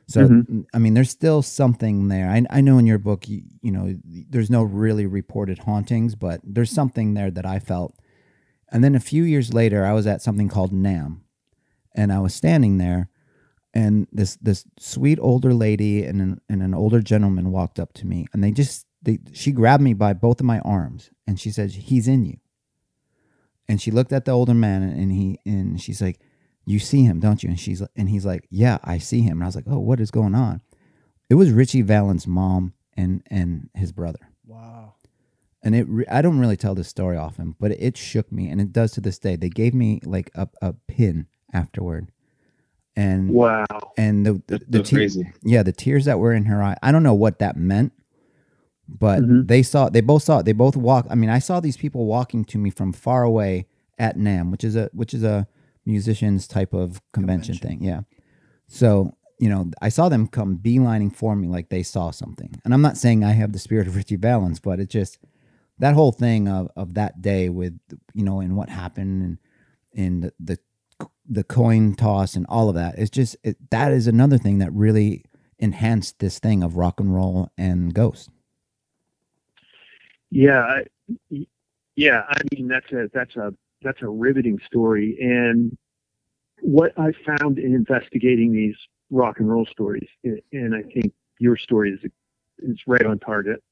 [0.07, 0.66] So Mhm.
[0.74, 2.29] I mean, there's still something there.
[2.29, 3.96] I, I know in your book, you, you know,
[4.29, 7.94] there's no really reported hauntings, but there's something there that I felt.
[8.70, 11.20] And then a few years later, I was at something called NAMM,
[11.96, 13.09] and I was standing there,
[13.72, 18.07] and this this sweet older lady and an, and an older gentleman walked up to
[18.07, 21.50] me, and they just they she grabbed me by both of my arms, and she
[21.50, 22.37] said, "He's in you."
[23.71, 26.19] And she looked at the older man, and he and she's like,
[26.67, 29.45] "You see him, don't you?" And she's and he's like, "Yeah, I see him." And
[29.45, 30.61] I was like, "Oh, what is going on?"
[31.29, 34.95] It was Ritchie Valens' mom and and his brother Wow.
[35.63, 38.61] and it re- I don't really tell this story often, but it shook me, and
[38.61, 39.37] it does to this day.
[39.37, 42.11] They gave me like a, a pin afterward,
[42.97, 43.67] and Wow.
[43.97, 45.33] and the the, That's the so te- crazy.
[45.45, 46.77] yeah, the tears that were in her eye.
[46.83, 47.93] I don't know what that meant,
[48.98, 49.46] but Mhm.
[49.48, 50.44] they saw they both saw it.
[50.44, 51.07] They both walk.
[51.11, 53.66] I mean, I saw these people walking to me from far away
[53.98, 55.46] at NAMM, which is a which is a
[55.87, 57.83] musicians type of convention, thing.
[57.83, 58.03] Yeah.
[58.66, 62.61] So you know, I saw them come beelining for me like they saw something.
[62.62, 65.18] And I'm not saying I have the spirit of Ritchie Valens, but it just
[65.79, 67.79] that whole thing of, of that day with
[68.12, 69.38] you know and what happened and
[69.94, 70.59] and the, the
[71.26, 74.70] the coin toss and all of that it's just it, that is another thing that
[74.74, 75.24] really
[75.59, 78.29] enhanced this thing of rock and roll and ghost
[80.31, 81.47] Yeah, I-
[81.97, 82.25] yeah.
[82.29, 85.19] I mean, that's a that's a that's a riveting story.
[85.21, 85.77] And
[86.62, 88.77] what I found in investigating these
[89.11, 90.09] rock and roll stories,
[90.53, 92.01] and- I think your story is
[92.61, 93.62] is right on target.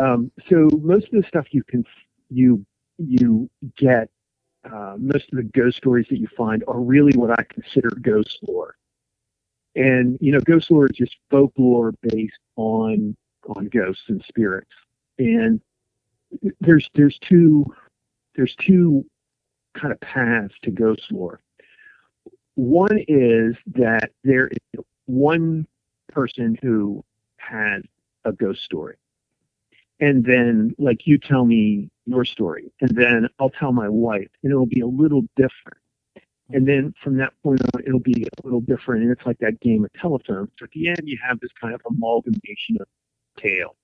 [0.00, 1.84] Um, so most of the stuff you can
[2.30, 2.64] you
[2.98, 4.10] you get,
[4.64, 8.38] uh, most of the ghost stories that you find are really what I consider ghost
[8.46, 8.76] lore.
[9.76, 13.16] And you know, ghost lore is just folklore based on
[13.48, 14.70] on ghosts and spirits.
[15.18, 15.60] And
[16.60, 17.64] there's there's two
[18.34, 19.04] there's two
[19.74, 21.40] kind of paths to ghost lore.
[22.54, 25.66] One is that there is one
[26.08, 27.04] person who
[27.36, 27.82] has
[28.24, 28.96] a ghost story.
[30.00, 34.50] And then like you tell me your story and then I'll tell my wife and
[34.50, 35.78] it'll be a little different.
[36.50, 39.60] And then from that point on it'll be a little different and it's like that
[39.60, 40.50] game of telephone.
[40.58, 42.86] So at the end you have this kind of amalgamation of
[43.38, 43.76] tale.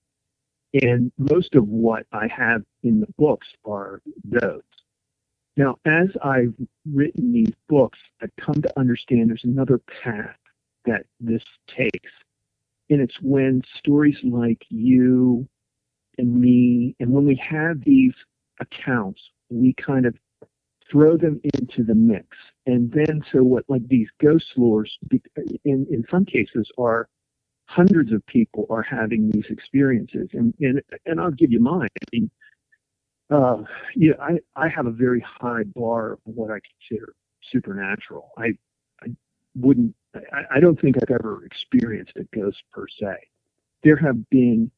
[0.74, 4.62] And most of what I have in the books are those.
[5.56, 6.54] Now, as I've
[6.92, 10.36] written these books, I've come to understand there's another path
[10.84, 12.12] that this takes.
[12.90, 15.48] And it's when stories like you
[16.16, 18.14] and me, and when we have these
[18.60, 20.16] accounts, we kind of
[20.90, 22.26] throw them into the mix.
[22.66, 25.22] And then, so what, like these ghost lores, be-
[25.64, 27.08] in, in some cases, are
[27.68, 30.28] hundreds of people are having these experiences.
[30.32, 31.88] And, and, and I'll give you mine.
[32.02, 32.30] I mean,
[33.30, 33.58] uh,
[33.94, 37.12] yeah, I, I have a very high bar of what I consider
[37.52, 38.30] supernatural.
[38.38, 38.52] I,
[39.02, 39.08] I
[39.54, 43.16] wouldn't, I, I don't think I've ever experienced a ghost per se.
[43.84, 44.70] There have been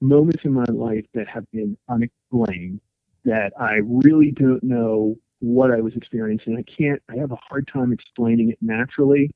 [0.00, 2.80] moments in my life that have been unexplained
[3.26, 6.56] that I really don't know what I was experiencing.
[6.56, 9.30] I can't, I have a hard time explaining it naturally.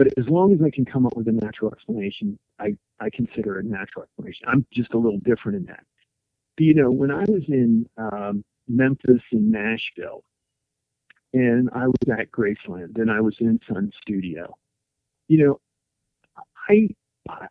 [0.00, 3.58] But as long as I can come up with a natural explanation, I, I consider
[3.58, 4.46] it a natural explanation.
[4.48, 5.84] I'm just a little different in that.
[6.56, 10.24] But, you know, when I was in um, Memphis and Nashville,
[11.34, 14.56] and I was at Graceland, and I was in Sun Studio,
[15.28, 15.60] you know,
[16.70, 16.88] I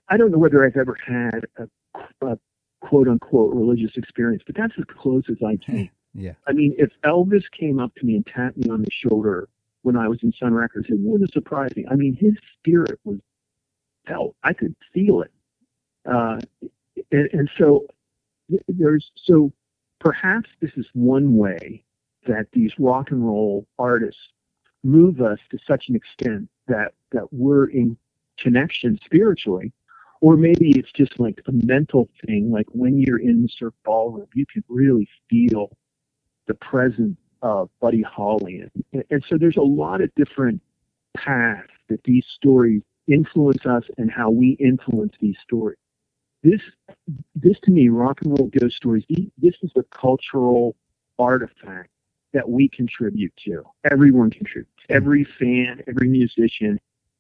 [0.08, 2.40] I don't know whether I've ever had a, a
[2.82, 5.92] quote unquote religious experience, but that's as close as I came.
[6.16, 9.48] yeah I mean, if Elvis came up to me and tapped me on the shoulder
[9.90, 11.84] when I was in Sun Records, it wouldn't surprise me.
[11.90, 13.18] I mean, his spirit was
[14.08, 14.36] felt.
[14.44, 15.32] I could feel it.
[16.08, 16.40] Uh,
[17.12, 17.88] and, and so
[18.68, 19.52] there's so
[20.00, 21.84] perhaps this is one way
[22.28, 24.22] that these rock and roll artists
[24.84, 27.98] move us to such an extent that that we're in
[28.38, 29.74] connection spiritually
[30.22, 34.28] or maybe it's just like a mental thing like when you're in the surf ballroom
[34.36, 35.70] you can really feel
[36.48, 38.64] the presence of buddy holly.
[38.94, 40.62] And, and so there's a lot of different
[41.16, 45.78] paths that these stories influence us and how we influence these stories.
[46.44, 46.62] This
[47.36, 49.04] this to me rock and roll ghost stories
[49.38, 50.76] this is a cultural
[51.18, 51.90] artifact
[52.34, 53.64] that we contribute to.
[53.92, 54.72] Everyone contributes.
[54.88, 54.96] Hmm.
[54.96, 56.80] Every fan every musician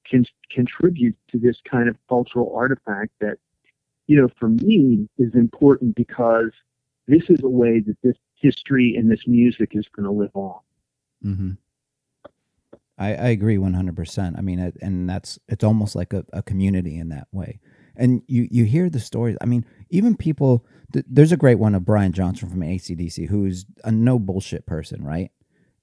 [0.09, 3.37] can contribute to this kind of cultural artifact that
[4.07, 6.51] you know for me is important because
[7.07, 10.59] this is a way that this history and this music is going to live on
[11.23, 11.51] hmm
[12.97, 16.97] I, I agree 100% i mean it, and that's it's almost like a, a community
[16.97, 17.59] in that way
[17.95, 19.37] and you you hear the stories.
[19.41, 20.65] I mean, even people.
[20.93, 25.03] Th- there's a great one of Brian Johnson from ACDC, who's a no bullshit person,
[25.03, 25.31] right?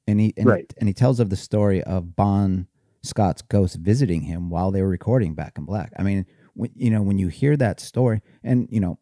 [0.06, 0.66] And he and, Right.
[0.74, 2.66] he and he tells of the story of Bon
[3.02, 5.92] Scott's ghost visiting him while they were recording Back in Black.
[5.98, 8.98] I mean, when, you know, when you hear that story, and you know,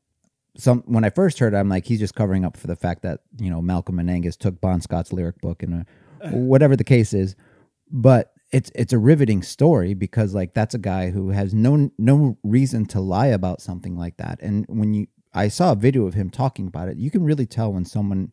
[0.57, 3.03] some when I first heard it, I'm like, he's just covering up for the fact
[3.03, 5.87] that you know Malcolm and Angus took Bon Scott's lyric book and
[6.23, 7.37] uh, whatever the case is.
[7.91, 12.39] But it's it's a riveting story because like that's a guy who has no no
[12.43, 14.41] reason to lie about something like that.
[14.41, 17.47] And when you I saw a video of him talking about it, you can really
[17.47, 18.33] tell when someone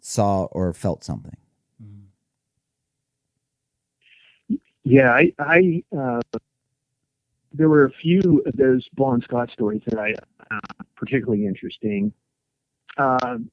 [0.00, 1.36] saw or felt something.
[4.84, 6.20] Yeah, I, I uh,
[7.52, 10.14] there were a few of those Bon Scott stories that I
[10.50, 10.60] uh,
[10.96, 12.12] particularly interesting.
[12.98, 13.50] Um,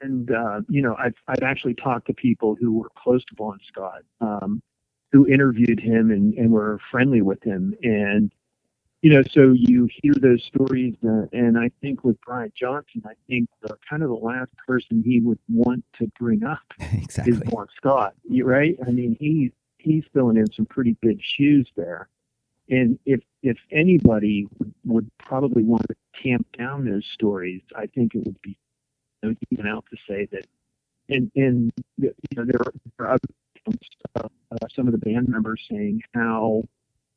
[0.00, 3.58] and uh, you know, I've I've actually talked to people who were close to Bon
[3.68, 4.62] Scott, um,
[5.12, 8.30] who interviewed him and, and were friendly with him, and
[9.02, 13.12] you know, so you hear those stories, uh, and I think with Brian Johnson, I
[13.28, 17.38] think the kind of the last person he would want to bring up is exactly.
[17.50, 18.76] Bon Scott, right?
[18.86, 22.08] I mean, he's he's filling in some pretty big shoes there,
[22.68, 24.46] and if if anybody
[24.84, 28.56] would, probably want to tamp down those stories, I think it would be
[29.22, 30.46] you know, he out to say that,
[31.08, 33.20] and and you know there are, other
[34.16, 36.62] uh, uh, some of the band members saying how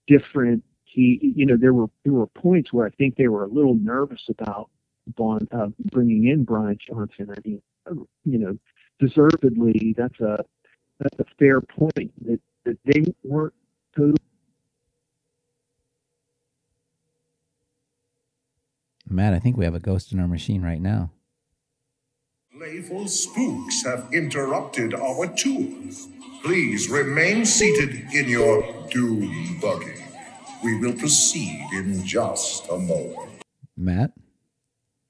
[0.07, 3.47] different he, you know, there were there were points where I think they were a
[3.47, 4.69] little nervous about
[5.51, 7.29] uh, bringing in Brian Johnson.
[7.31, 7.61] I mean,
[8.25, 8.57] you know,
[8.99, 10.43] deservedly, that's a
[10.99, 13.53] that's a fair point that that they weren't
[13.95, 14.17] totally.
[19.09, 21.11] Matt, I think we have a ghost in our machine right now.
[22.57, 25.67] Playful spooks have interrupted our tour.
[26.43, 29.93] Please remain seated in your doom buggy.
[30.63, 33.29] We will proceed in just a moment.
[33.77, 34.11] Matt?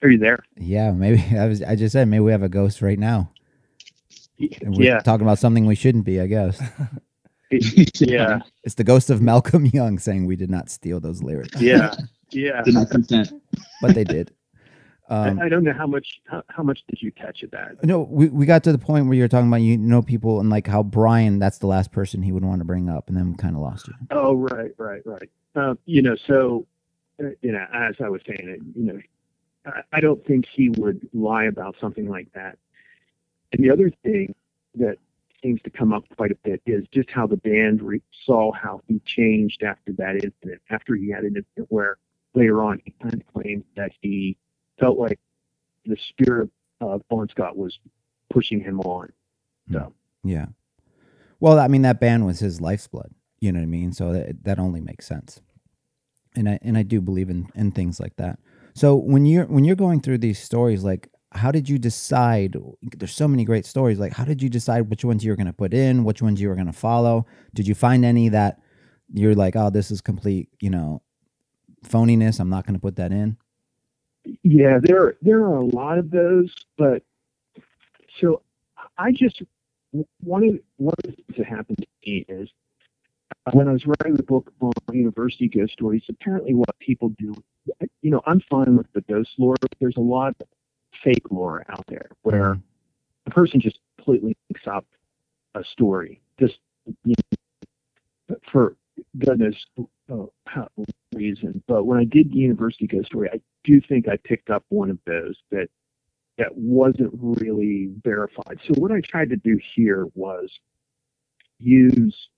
[0.01, 0.43] Are you there?
[0.57, 3.31] Yeah, maybe I was I just said maybe we have a ghost right now.
[4.61, 6.61] And we're Yeah, talking about something we shouldn't be, I guess.
[7.51, 11.95] yeah, It's the ghost of Malcolm Young saying we did not steal those lyrics, yeah,
[12.31, 12.61] yeah.
[12.63, 13.31] Did not consent.
[13.81, 14.31] but they did.
[15.11, 17.83] Um, I, I don't know how much how, how much did you catch of that?
[17.83, 20.51] no, we, we got to the point where you're talking about you know people and
[20.51, 23.31] like how Brian that's the last person he would want to bring up, and then
[23.31, 23.95] we kind of lost you.
[24.11, 25.29] Oh, right, right, right.
[25.55, 26.67] Uh, you know, so
[27.19, 28.99] uh, you know, as I was saying, it, you know,
[29.65, 32.59] I, I don't think he would lie about something like that.
[33.51, 34.35] And the other thing
[34.75, 34.97] that
[35.41, 38.81] seems to come up quite a bit is just how the band re- saw how
[38.87, 40.61] he changed after that incident.
[40.69, 41.97] After he had an incident where
[42.35, 44.37] later on he kind of claimed that he
[44.79, 45.19] felt like
[45.85, 46.49] the spirit
[46.81, 47.79] of Bon Scott was
[48.29, 49.11] pushing him on.
[49.71, 50.47] So Yeah.
[51.39, 53.13] Well, I mean that band was his life's blood.
[53.39, 53.93] You know what I mean?
[53.93, 55.41] So that that only makes sense.
[56.35, 58.39] And I and I do believe in in things like that.
[58.73, 62.55] So when you're when you're going through these stories, like how did you decide?
[62.97, 63.99] There's so many great stories.
[63.99, 66.41] Like how did you decide which ones you were going to put in, which ones
[66.41, 67.25] you were going to follow?
[67.53, 68.59] Did you find any that
[69.13, 71.01] you're like, oh, this is complete, you know,
[71.85, 72.39] phoniness?
[72.39, 73.37] I'm not going to put that in.
[74.43, 77.03] Yeah, there there are a lot of those, but
[78.19, 78.41] so
[78.97, 79.41] I just
[80.21, 82.49] one of one of the things that happened to me is
[83.45, 86.03] uh, when I was writing the book on university ghost stories.
[86.09, 87.33] Apparently, what people do,
[88.01, 89.55] you know, I'm fine with the ghost lore.
[89.61, 90.47] But there's a lot of
[91.03, 92.59] fake lore out there where
[93.25, 94.85] a person just completely makes up
[95.55, 96.57] a story, just
[97.03, 97.15] you
[98.27, 98.75] know, for
[99.17, 99.55] goodness
[100.45, 100.67] how,
[101.13, 101.63] reason.
[101.67, 104.89] But when I did the university ghost story, I do think I picked up one
[104.89, 105.67] of those that
[106.37, 108.59] that wasn't really verified.
[108.65, 110.49] So what I tried to do here was
[111.59, 112.29] use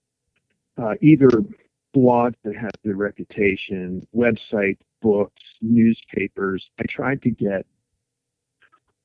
[0.82, 1.30] uh, either
[1.96, 6.68] blogs that have good reputation, websites, books, newspapers.
[6.80, 7.66] I tried to get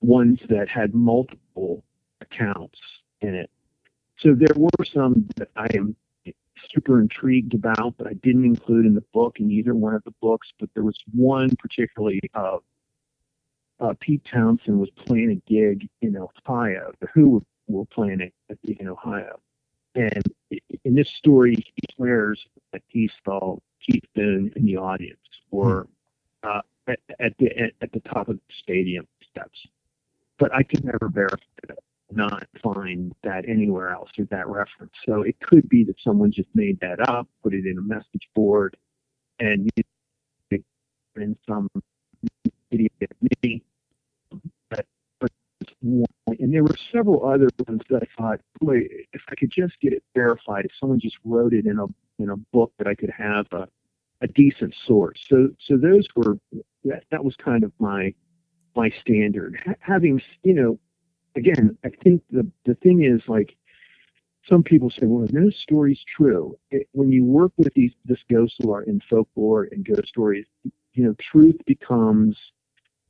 [0.00, 1.85] ones that had multiple
[2.22, 2.79] accounts
[3.20, 3.50] in it.
[4.18, 5.94] So there were some that I am
[6.74, 10.14] super intrigued about, but I didn't include in the book in either one of the
[10.20, 10.49] books.
[10.59, 12.62] But there was one particularly of
[13.80, 16.93] uh, Pete Townshend was playing a gig in Ohio.
[17.01, 18.32] The Who were, playing it
[18.64, 19.40] in Ohio,
[19.95, 20.22] and
[20.84, 25.18] in this story, he swears that he saw Keith Moon in the audience
[25.51, 25.88] or
[26.43, 29.59] uh, at, at the at, at the top of the stadium steps.
[30.38, 31.78] But I could never verify that
[32.12, 34.92] not find that anywhere else or that reference.
[35.04, 38.28] So it could be that someone just made that up, put it in a message
[38.34, 38.76] board,
[39.38, 39.70] and
[41.16, 41.82] in some of
[43.42, 43.62] me.
[44.70, 44.86] But,
[45.20, 45.30] but
[45.80, 48.80] and there were several other ones that I thought, boy,
[49.12, 51.86] if I could just get it verified, if someone just wrote it in a
[52.22, 53.68] in a book that I could have a
[54.22, 55.20] a decent source.
[55.28, 56.38] So so those were
[56.84, 58.14] that, that was kind of my
[58.74, 59.59] my standard.
[59.64, 60.78] Ha- having you know,
[61.37, 63.57] again, I think the the thing is like
[64.49, 66.57] some people say, well, no story's true.
[66.70, 70.47] It, when you work with these this ghost lore and folklore and ghost stories,
[70.95, 72.39] you know, truth becomes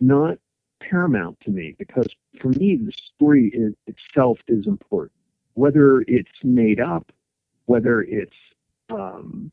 [0.00, 0.38] not
[0.80, 2.06] paramount to me because
[2.40, 5.12] for me the story is, itself is important.
[5.54, 7.10] Whether it's made up,
[7.66, 8.36] whether it's
[8.90, 9.50] um,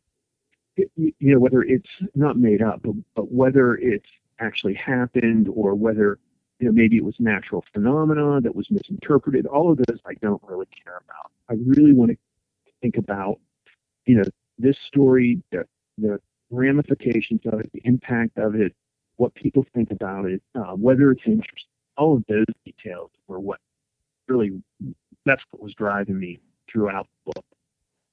[0.78, 4.10] it- you know whether it's not made up, but, but whether it's
[4.40, 6.20] actually happened or whether
[6.60, 9.46] you know maybe it was natural phenomena that was misinterpreted.
[9.46, 11.32] All of those I don't really care about.
[11.50, 12.18] I really want to
[12.82, 13.40] think about
[14.06, 14.24] you know
[14.58, 15.66] this story, the,
[15.98, 16.20] the
[16.52, 18.74] ramifications of it, the impact of it,
[19.18, 21.70] what people think about it, uh, whether it's interesting.
[21.98, 23.60] All of those details were what
[24.28, 24.62] really
[25.26, 26.40] that's what was driving me
[26.72, 27.46] throughout the book.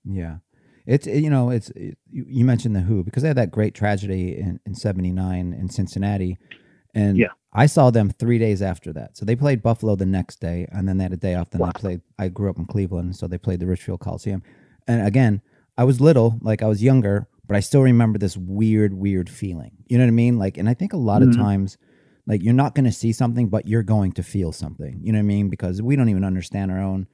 [0.04, 0.36] Yeah.
[0.86, 3.74] It's you know it's it, you, you mentioned the Who because they had that great
[3.74, 6.38] tragedy in in '79 in Cincinnati,
[6.94, 7.28] and Yeah.
[7.52, 9.16] I saw them three days after that.
[9.16, 11.50] So they played Buffalo the next day, and then they had a day off.
[11.50, 12.00] Then they played.
[12.18, 14.42] I grew up in Cleveland, so they played the Richfield Coliseum.
[14.86, 15.42] And again,
[15.76, 19.72] I was little, like I was younger, but I still remember this weird, weird feeling.
[19.88, 20.38] You know what I mean?
[20.38, 21.36] Like, and I think a lot of Mhm.
[21.36, 21.78] times,
[22.26, 25.00] like you're not going to see something, but you're going to feel something.
[25.02, 25.48] You know what I mean?
[25.48, 27.08] Because we don't even understand our own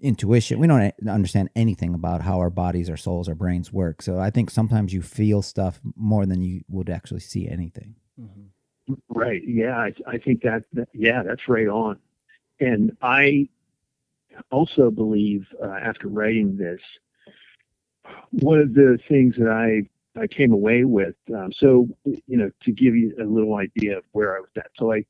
[0.00, 0.58] intuition.
[0.58, 4.00] We don't understand anything about how our bodies, our souls, our brains work.
[4.02, 7.96] So I think sometimes you feel stuff more than you would actually see anything.
[9.08, 9.42] Right.
[9.46, 9.76] Yeah.
[9.76, 11.98] I, I think that, that, yeah, that's right on.
[12.60, 13.48] And I
[14.50, 16.80] also believe uh, after writing this,
[18.30, 19.88] one of the things that I,
[20.20, 24.04] I came away with, um, so, you know, to give you a little idea of
[24.12, 24.70] where I was at.
[24.78, 25.04] So I,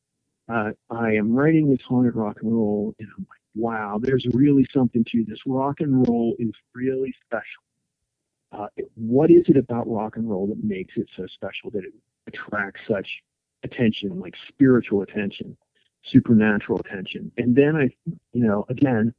[0.49, 4.66] uh, I am writing this haunted rock and roll and I'm like, wow, there's really
[4.72, 5.39] something to this.
[5.47, 7.62] Rock and roll is really special.
[8.53, 11.93] Uh, what is it about rock and roll that makes it so special that it
[12.27, 13.22] attracts such
[13.62, 15.57] attention, like spiritual attention,
[16.04, 17.32] supernatural attention.
[17.36, 17.90] And then I,
[18.32, 19.14] you know, again,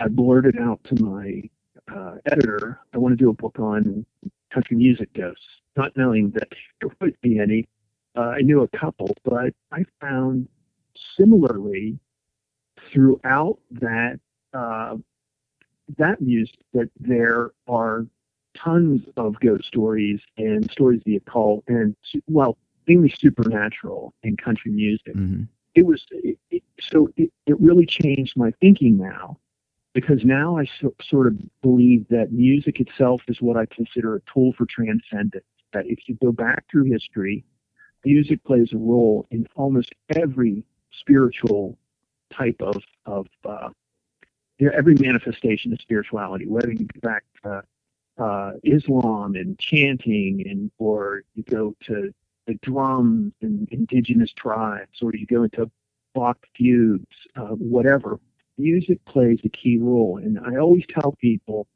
[0.00, 1.42] I blurted out to my
[1.92, 4.04] uh, editor, I want to do a book on
[4.52, 5.44] country music ghosts,
[5.76, 6.48] not knowing that
[6.80, 7.68] there would be any.
[8.16, 10.48] Uh, I knew a couple, but I found
[11.16, 11.98] similarly
[12.92, 14.18] throughout that
[14.52, 14.96] uh,
[15.96, 18.06] that music that there are
[18.56, 21.94] tons of ghost stories and stories of the occult and
[22.26, 22.56] well
[22.88, 25.14] mainly supernatural in country music.
[25.14, 25.42] hmm
[25.74, 29.38] It was it, it, so it, it really changed my thinking now
[29.94, 34.20] because now I so, sort of believe that music itself is what I consider a
[34.32, 35.44] tool for transcendence.
[35.72, 37.44] That if you go back through history,
[38.04, 41.76] music plays a role in almost every spiritual
[42.32, 43.68] type of of uh,
[44.60, 47.62] every manifestation of spirituality, whether you go back to
[48.22, 52.12] uh, Islam and chanting, and or you go to
[52.48, 55.70] the drums and indigenous tribes, or you go into
[56.14, 58.18] Bach fugues, uh, whatever.
[58.56, 61.68] Music plays a key role, and I always tell people,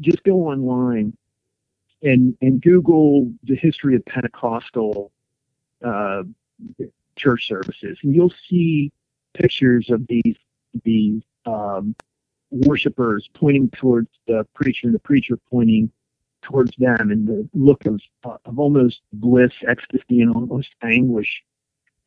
[0.00, 1.16] just go online
[2.02, 5.12] and and Google the history of Pentecostal
[5.82, 6.24] uh,
[7.16, 8.92] church services, and you'll see
[9.32, 10.36] pictures of these
[10.82, 11.94] these um,
[12.50, 15.90] worshipers pointing towards the preacher, and the preacher pointing
[16.44, 21.42] towards them, and the look of uh, of almost bliss, ecstasy, and almost anguish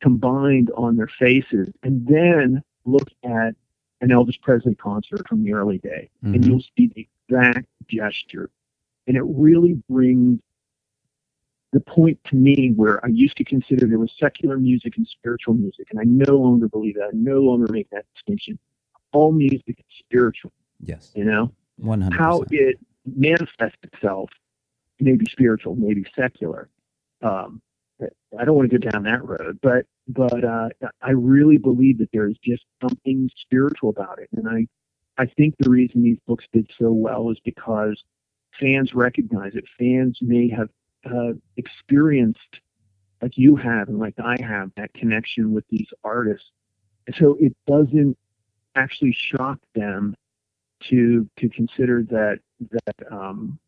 [0.00, 3.54] combined on their faces, and then look at
[4.00, 6.46] an Elvis Presley concert from the early day, and Mhm.
[6.46, 8.48] you'll see the exact gesture,
[9.06, 10.40] and it really brings
[11.72, 15.54] the point to me where I used to consider there was secular music and spiritual
[15.54, 17.08] music, and I no longer believe that.
[17.12, 18.58] I no longer make that distinction.
[19.12, 21.52] All music is spiritual, Yes, you know?
[21.76, 22.16] one hundred.
[22.16, 22.78] How it
[23.16, 24.30] manifests itself
[25.00, 26.68] maybe spiritual, maybe secular.
[27.22, 27.60] Um,
[28.38, 30.68] I don't want to go down that road, but but uh,
[31.02, 34.66] I really believe that there is just something spiritual about it, and I
[35.20, 38.00] I think the reason these books did so well is because
[38.60, 39.64] fans recognize it.
[39.78, 40.68] Fans may have
[41.04, 42.60] uh, experienced,
[43.20, 46.50] like you have and like I have, that connection with these artists,
[47.08, 48.16] and so it doesn't
[48.76, 50.14] actually shock them
[50.88, 52.38] to to consider that
[52.70, 53.58] that um,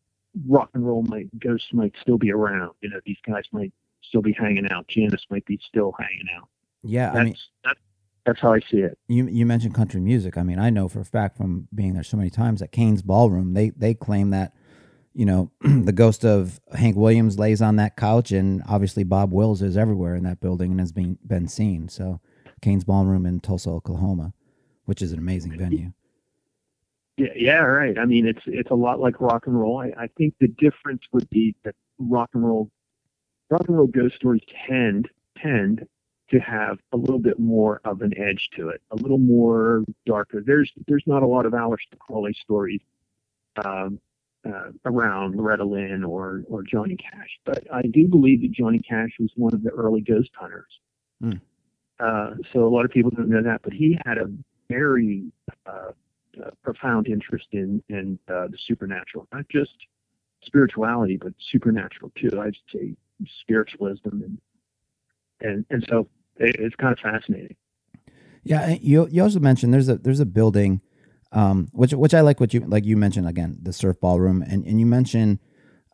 [0.47, 2.71] rock and roll might ghosts might still be around.
[2.81, 4.87] You know, these guys might still be hanging out.
[4.87, 6.47] Janis might be still hanging out.
[6.83, 7.79] Yeah, That's I mean, that's,
[8.25, 8.97] that's how I see it.
[9.07, 10.37] you you mentioned country music.
[10.37, 13.01] I mean, I know for a fact from being there so many times that Cain's
[13.01, 14.53] Ballroom, they they claim that,
[15.13, 19.61] you know, the ghost of Hank Williams lays on that couch, and obviously Bob Wills
[19.61, 21.87] is everywhere in that building and has been been seen.
[21.89, 22.19] So,
[22.61, 24.33] Cain's Ballroom in Tulsa, Oklahoma,
[24.85, 25.93] which is an amazing venue.
[27.21, 27.99] Yeah, yeah, right.
[27.99, 29.77] I mean, it's it's a lot like rock and roll.
[29.77, 32.71] I, I think the difference would be that rock and roll
[33.51, 35.07] rock and roll ghost stories tend
[35.37, 35.85] tend
[36.31, 40.41] to have a little bit more of an edge to it, a little more darker.
[40.43, 42.81] There's there's not a lot of Aleister Crowley stories
[43.63, 43.99] um,
[44.47, 49.11] uh, around Loretta Lynn or or Johnny Cash, but I do believe that Johnny Cash
[49.19, 50.79] was one of the early ghost hunters.
[51.21, 51.33] Hmm.
[51.99, 54.25] Uh, so a lot of people don't know that, but he had a
[54.69, 55.31] very
[55.67, 55.91] uh,
[56.43, 59.71] uh, profound interest in in uh, the supernatural, not just
[60.43, 62.39] spirituality, but supernatural too.
[62.39, 62.95] I'd say
[63.41, 64.37] spiritualism and
[65.41, 66.07] and and so
[66.37, 67.55] it, it's kind of fascinating.
[68.43, 70.81] Yeah, you you also mentioned there's a there's a building,
[71.31, 74.65] um, which which I like what you like you mentioned again the surf ballroom and
[74.65, 75.39] and you mentioned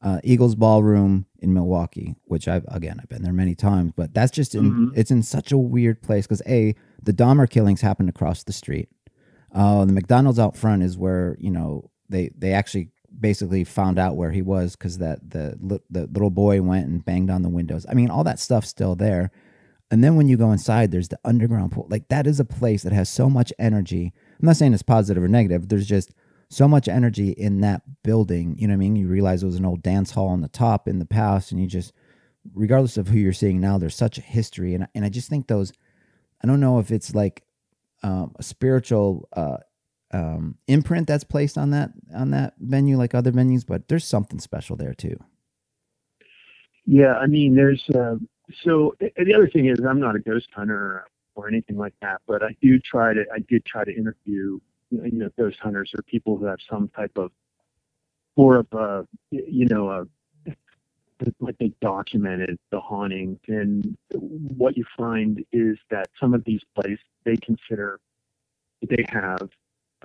[0.02, 4.32] uh, Eagles Ballroom in Milwaukee, which I've again I've been there many times, but that's
[4.32, 4.92] just in Mhm.
[4.96, 8.90] it's in such a weird place because a the Dahmer killings happened across the street.
[9.54, 12.90] Uh, the McDonald's out front is where you know they they actually
[13.20, 17.30] basically found out where he was because that the the little boy went and banged
[17.30, 17.86] on the windows.
[17.90, 19.32] I mean, all that stuff's still there.
[19.90, 21.88] And then when you go inside, there's the underground pool.
[21.90, 24.14] Like that is a place that has so much energy.
[24.40, 25.70] I'm not saying it's positive or negative.
[25.70, 26.14] There's just
[26.50, 28.56] so much energy in that building.
[28.58, 28.96] You know what I mean?
[28.96, 31.62] You realize it was an old dance hall on the top in the past, and
[31.62, 31.94] you just,
[32.54, 34.74] regardless of who you're seeing now, there's such a history.
[34.74, 35.72] And and I just think those,
[36.44, 37.44] I don't know if it's like
[38.04, 39.58] um, a spiritual uh,
[40.12, 44.40] um, imprint that's placed on that on that venue like other venues, but there's something
[44.40, 45.18] special there too.
[46.86, 48.16] Yeah, I mean, there's uh,
[48.64, 52.44] so the other thing is I'm not a ghost hunter or anything like that, but
[52.44, 56.38] I do try to I did try to interview you know, ghost hunters or people
[56.38, 57.32] who have some type of
[58.38, 60.06] more of a you know a
[61.40, 67.00] like they documented the hauntings and what you find is that some of these places
[67.26, 68.00] they consider
[68.88, 69.50] they have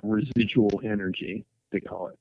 [0.01, 2.17] residual energy they call it.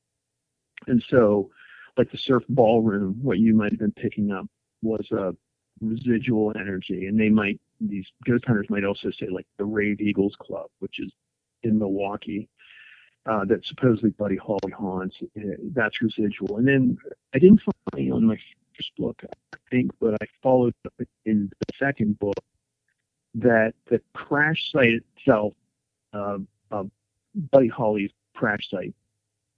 [0.86, 1.50] And so
[1.96, 4.46] like the surf ballroom what you might have been picking up
[4.82, 5.34] was a
[5.80, 10.36] residual energy and they might these ghost hunters might also say like the rave eagles
[10.38, 11.10] club which is
[11.62, 12.48] in milwaukee
[13.26, 15.40] uh, that supposedly buddy holly haunts uh,
[15.74, 16.58] that's residual.
[16.58, 16.98] And then
[17.34, 17.62] i didn't
[17.92, 18.38] find on my
[18.76, 19.22] first book
[19.54, 20.94] i think but i followed up
[21.24, 22.38] in the second book
[23.34, 25.54] that the crash site itself
[26.14, 26.38] uh,
[26.70, 26.84] uh,
[27.50, 28.94] buddy holly's crash site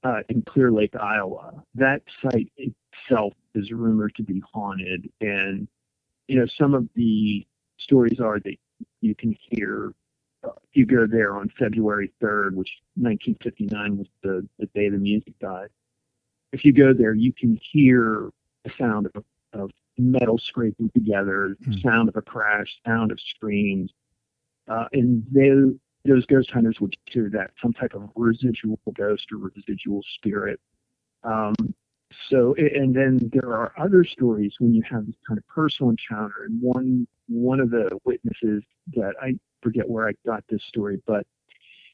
[0.04, 1.62] uh, in Clear Lake, Iowa.
[1.74, 5.66] That site itself is rumored to be haunted, and
[6.28, 7.46] you know some of the
[7.78, 8.56] stories are that
[9.00, 9.92] you can hear.
[10.44, 14.98] Uh, if you go there on February 3rd, which 1959 was the, the day the
[14.98, 15.68] music died,
[16.52, 18.30] if you go there, you can hear
[18.64, 21.72] the sound of, of metal scraping together, Hmm.
[21.74, 23.92] sound of a crash, sound of screams,
[24.68, 25.50] uh, and they,
[26.04, 30.60] those ghost hunters would consider that some type of residual ghost or residual spirit.
[31.22, 31.54] Um,
[32.30, 36.44] so, and then there are other stories when you have this kind of personal encounter.
[36.44, 38.62] And one one of the witnesses
[38.94, 41.26] that I forget where I got this story, but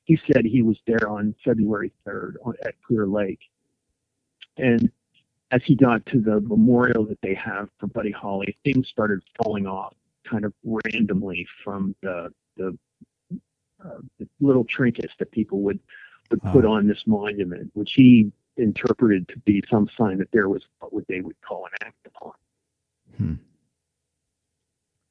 [0.04, 3.40] he said he was there on February 3rd on, at Clear Lake,
[4.56, 4.90] and
[5.51, 9.66] as he got to the memorial that they have for Buddy Holly, things started falling
[9.66, 9.94] off
[10.28, 12.76] kind of randomly from the the
[13.84, 15.80] uh, the little trinkets that people would
[16.30, 16.72] would put Oh.
[16.72, 21.20] on this monument, which he interpreted to be some sign that there was what they
[21.20, 22.32] would call an act upon.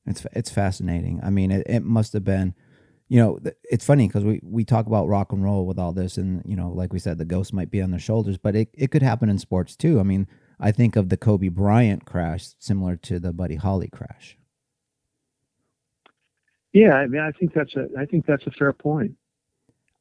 [0.05, 1.19] It's it's fascinating.
[1.23, 2.55] I mean, it, it must have been,
[3.09, 6.17] you know, it's funny because we we talk about rock and roll with all this,
[6.17, 8.69] and you know, like we said, the ghost might be on their shoulders, but it
[8.75, 9.99] it could happen in sports too.
[9.99, 10.27] I mean,
[10.59, 14.37] I think of the Kobe Bryant crash, similar to the Buddy Holly crash.
[16.71, 19.13] Yeah, I mean, I think that's a I think that's a fair point.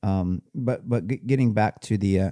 [0.02, 2.30] Um, but but g- getting back to the uh,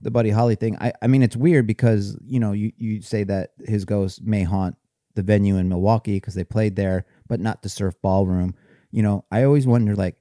[0.00, 3.24] the Buddy Holly thing, I I mean, it's weird because you know you you say
[3.24, 4.76] that his ghost may haunt
[5.16, 8.54] the venue in Milwaukee because they played there, but not the surf ballroom.
[8.94, 10.14] You know, I always wonder like,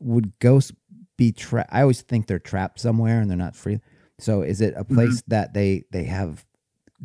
[0.00, 0.72] would ghosts
[1.16, 1.70] be trapped?
[1.72, 3.78] I always think they're trapped somewhere and they're not free.
[4.18, 6.44] So is it a place that they they have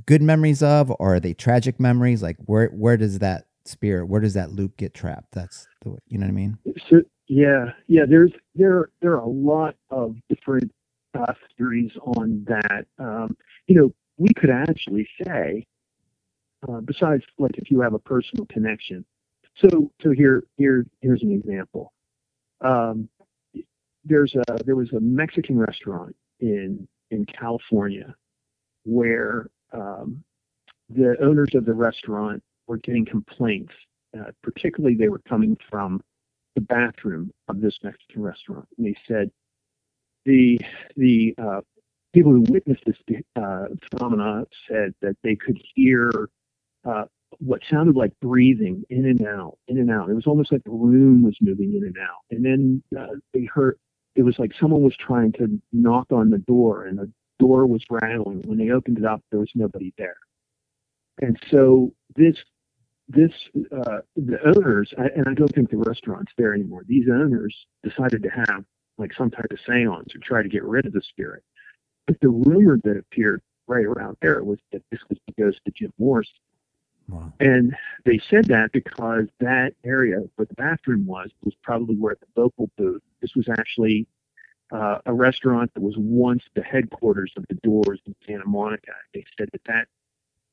[0.07, 2.23] good memories of, or are they tragic memories?
[2.23, 5.31] Like where where does that spirit, where does that loop get trapped?
[5.33, 6.57] That's the way, you know what I mean?
[6.89, 8.05] So yeah, yeah.
[8.09, 10.71] There's there there are a lot of different
[11.13, 12.87] uh, theories on that.
[12.97, 13.37] Um,
[13.67, 15.67] you know, we could actually say,
[16.67, 19.05] uh, besides like if you have a personal connection.
[19.57, 21.93] So so here here here's an example.
[22.61, 23.09] Um,
[24.03, 28.13] there's a there was a Mexican restaurant in in California
[28.83, 30.23] where um,
[30.89, 33.73] the owners of the restaurant were getting complaints.
[34.17, 36.01] Uh, particularly, they were coming from
[36.55, 39.29] the bathroom of this Mexican restaurant, and they said
[40.25, 40.59] the
[40.95, 41.61] the uh,
[42.13, 42.97] people who witnessed this
[43.35, 46.29] uh, phenomena said that they could hear
[46.85, 47.05] uh,
[47.39, 50.09] what sounded like breathing in and out, in and out.
[50.09, 52.21] It was almost like the room was moving in and out.
[52.31, 53.77] And then uh, they heard
[54.15, 57.83] it was like someone was trying to knock on the door, and the door was
[57.89, 58.41] rattling.
[58.45, 60.17] When they opened it up, there was nobody there.
[61.21, 62.35] And so this
[63.07, 63.31] this
[63.71, 66.83] uh, the owners, and I don't think the restaurant's there anymore.
[66.87, 68.63] These owners decided to have
[68.97, 71.43] like some type of seance or try to get rid of the spirit.
[72.07, 75.73] But the rumor that appeared right around there was that this was the ghost of
[75.73, 76.33] Jim Morrison.
[77.07, 77.33] Wow.
[77.39, 77.75] And
[78.05, 82.69] they said that because that area where the bathroom was was probably where the vocal
[82.77, 83.01] booth.
[83.21, 84.07] This was actually
[84.71, 88.93] uh, a restaurant that was once the headquarters of the Doors in Santa Monica.
[89.13, 89.87] They said that that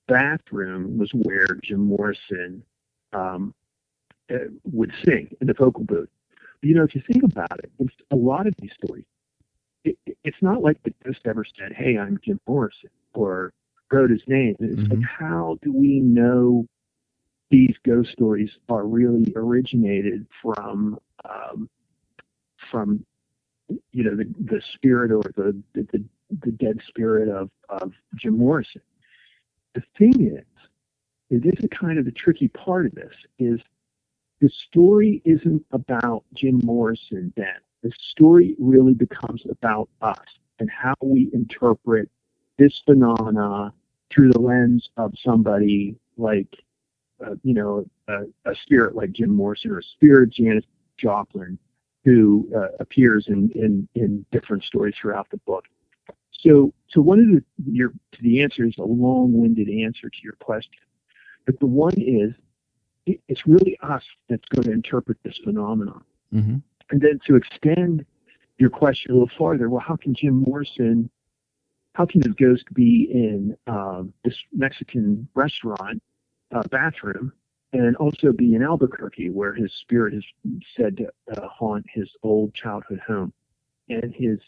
[0.09, 2.65] bathroom was where Jim Morrison
[3.13, 3.55] um,
[4.33, 6.09] uh, would sing in the vocal booth.
[6.61, 9.05] But, you know, if you think about it, it's a lot of these stories.
[9.85, 13.53] It, it- it's not like the ghost ever said, "Hey, I'm Jim Morrison," or
[13.93, 14.57] wrote his name.
[14.59, 16.67] It's like, how do we know
[17.51, 21.69] these ghost stories are really originated from um,
[22.71, 23.05] from
[23.93, 26.05] you know the the spirit or the the, the,
[26.45, 28.83] the dead spirit of of Jim Morrison?
[29.75, 30.45] The thing is,
[31.31, 33.61] and this is kind of the tricky part of this is
[34.41, 37.57] the story isn't about Jim Morrison then.
[37.83, 40.19] The story really becomes about us
[40.59, 42.11] and how we interpret
[42.59, 43.73] this phenomena
[44.13, 46.49] through the lens of somebody like,
[47.25, 50.65] uh, you know, a, a spirit like Jim Morrison or a spirit of Janis
[50.99, 51.59] Joplin,
[52.05, 55.65] who uh, appears in, in in different stories throughout the book.
[56.33, 60.35] So, so one of the your to the answer is a long-winded answer to your
[60.35, 60.83] question,
[61.47, 62.33] but the one is
[63.07, 66.03] it, it's really us that's going to interpret this phenomenon.
[66.35, 66.57] Mm-hmm.
[66.91, 68.05] And then to extend
[68.59, 71.09] your question a little farther, well, how can Jim Morrison,
[71.95, 76.03] how can his ghost be in um, this Mexican restaurant
[76.55, 77.33] uh, bathroom
[77.73, 80.25] and also be in Albuquerque, where his spirit is
[80.77, 83.33] said to uh, haunt his old childhood home?
[83.89, 84.39] And his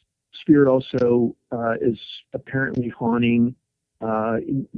[0.40, 1.98] spirit also uh, is
[2.32, 3.54] apparently haunting
[4.00, 4.68] uh, in,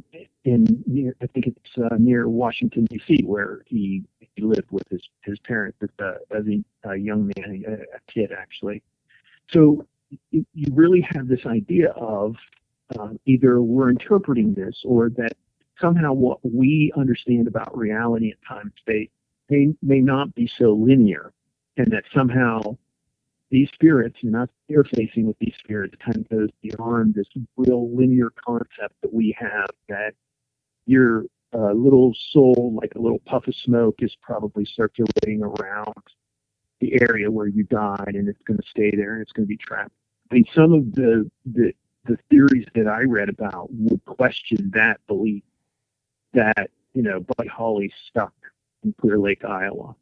[0.45, 5.03] in near, I think it's uh, near Washington D.C., where he, he lived with his
[5.23, 8.83] his parents as a, as a, a young man, a, a kid actually.
[9.51, 9.87] So
[10.31, 12.37] you, really have this idea of
[12.99, 15.33] um, either we're interpreting this or that
[15.81, 19.11] somehow what we understand about reality and time and space
[19.51, 21.33] may, may not be so linear,
[21.77, 22.61] and that somehow
[23.51, 27.27] these spirits, you're not interfacing with these spirits, kind of goes beyond this
[27.57, 30.13] real linear concept that we have that
[30.87, 35.95] your uh, little soul, like a little puff of smoke, is probably circulating around
[36.81, 39.49] the area where you died, and it's going to stay there and it's going to
[39.49, 39.93] be trapped.
[40.31, 41.72] I mean, some of the, the
[42.05, 45.43] the theories that I read about would question that belief
[46.35, 48.33] that you know Buddy Holly stuck
[48.85, 49.95] in Clear Lake, Iowa.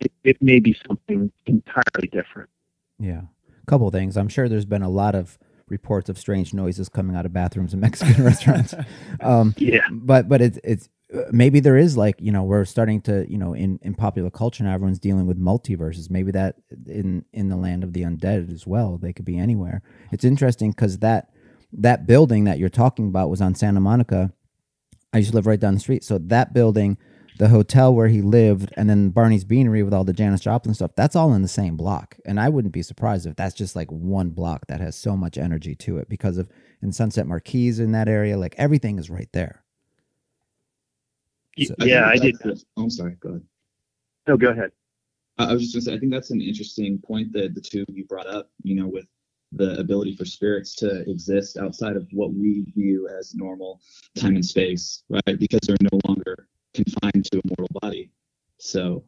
[0.00, 2.50] It, it may be something entirely different.
[2.98, 3.22] Yeah.
[3.62, 4.16] A couple things.
[4.16, 7.72] I'm sure there's been a lot of reports of strange noises coming out of bathrooms
[7.72, 8.74] in Mexican restaurants.
[9.20, 9.86] Um, Yeah.
[9.90, 10.88] but but it's it's
[11.30, 14.64] maybe there is like you know we're starting to you know in in popular culture
[14.64, 16.10] now everyone's dealing with multiverses.
[16.10, 16.56] Maybe that
[16.86, 18.98] in in the land of the undead as well.
[18.98, 19.82] They could be anywhere.
[20.12, 21.30] It's interesting because that
[21.72, 24.32] that building that you're talking about was on Santa Monica.
[25.12, 26.04] I used to live right down the street.
[26.04, 26.98] So that building,
[27.38, 30.92] the hotel where he lived, and then Barney's Beanery with all the Janis Joplin stuff,
[30.96, 32.16] that's all in the same block.
[32.24, 35.38] And I wouldn't be surprised if that's just like one block that has so much
[35.38, 36.48] energy to it because of
[36.82, 39.63] in Sunset Marquis in that area, like everything is right there.
[41.58, 42.36] Y- So- yeah, I did.
[42.44, 43.16] Oh, I'm sorry.
[43.20, 43.42] Go ahead.
[44.26, 44.70] No, go ahead.
[45.38, 47.84] I I was just gonna say, I think that's an interesting point that the two
[47.88, 48.50] of you brought up.
[48.62, 49.06] You know, with
[49.52, 53.80] the ability for spirits to exist outside of what we view as normal
[54.16, 55.38] time and space, right?
[55.38, 58.10] Because they're no longer confined to a mortal body.
[58.58, 59.04] So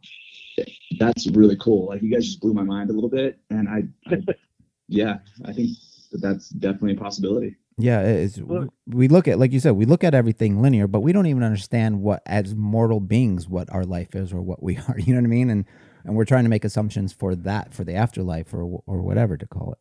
[1.01, 1.86] that's really cool.
[1.86, 4.18] Like you guys just blew my mind a little bit, and I, I
[4.88, 5.70] yeah, I think
[6.12, 7.57] that that's definitely a possibility.
[7.79, 8.41] Yeah, is.
[8.87, 11.43] We look at, like you said, we look at everything linear, but we don't even
[11.43, 14.99] understand what, as mortal beings, what our life is or what we are.
[14.99, 15.51] You know what I mean?
[15.51, 15.64] And
[16.05, 19.47] and we're trying to make assumptions for that, for the afterlife, or or whatever to
[19.47, 19.79] call it.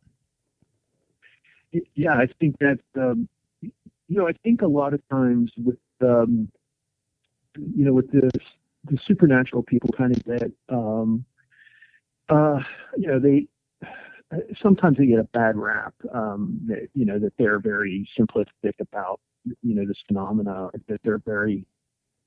[1.94, 3.28] yeah, I think that um,
[3.62, 3.70] you
[4.08, 6.50] know, I think a lot of times with um,
[7.56, 8.30] you know, with the
[8.84, 11.24] the supernatural people, kind of that um,
[12.28, 12.60] uh,
[12.96, 13.46] you know, they
[14.62, 15.94] sometimes they get a bad rap.
[16.12, 19.20] Um, that you know that they're very simplistic about
[19.62, 21.66] you know this phenomena, that they're very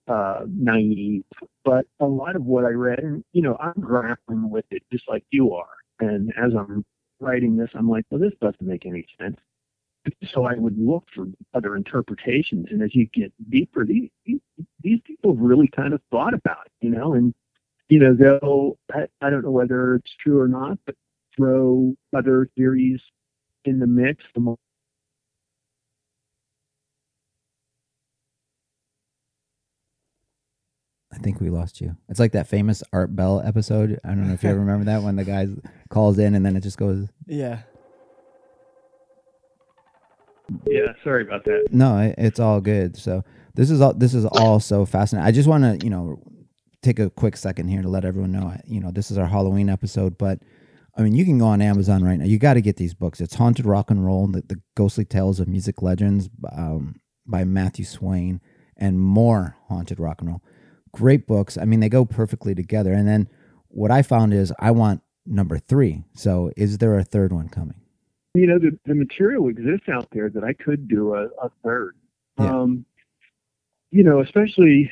[0.08, 1.24] uh, naive.
[1.64, 5.08] But a lot of what I read, and you know, I'm grappling with it just
[5.08, 5.68] like you are.
[6.00, 6.86] And as I'm
[7.20, 9.38] writing this, I'm like, well, this doesn't make any sense.
[10.34, 12.68] so I would look for other interpretations.
[12.72, 16.90] And as you get deeper, these, these, people really kind of thought about it, you
[16.90, 17.34] know, and,
[17.90, 20.96] you know, they'll, I, I don't know whether it's true or not, but
[21.40, 23.00] throw other theories
[23.66, 24.24] in the mix.
[24.36, 24.58] The more
[31.12, 31.96] I think we lost you.
[32.08, 34.00] It's like that famous Art Bell episode.
[34.04, 35.48] I don't know if you ever remember that when the guy
[35.90, 37.08] calls in and then it just goes.
[37.26, 37.60] Yeah.
[40.66, 41.68] yeah, sorry about that.
[41.72, 42.96] No, it, it's all good.
[42.96, 43.24] So
[43.56, 45.28] this is all this is all so fascinating.
[45.28, 46.22] I just want to you know
[46.82, 48.56] take a quick second here to let everyone know.
[48.66, 50.40] You know this is our Halloween episode, but
[51.00, 52.26] I mean you can go on Amazon right now.
[52.26, 53.22] You got to get these books.
[53.22, 57.86] It's Haunted Rock and Roll: The, the Ghostly Tales of Music Legends um, by Matthew
[57.86, 58.42] Swayne,
[58.78, 60.44] and more Haunted Rock and Roll.
[60.92, 61.58] Great books.
[61.58, 62.94] I mean they go perfectly together.
[62.94, 63.30] And then
[63.70, 66.04] what I found is I want number three.
[66.16, 67.80] So is there a third one coming?
[68.34, 71.96] you know, the, the material exists out there that I could do a, a third.
[72.38, 72.62] Yeah.
[72.62, 72.86] Um,
[73.92, 74.92] you know, especially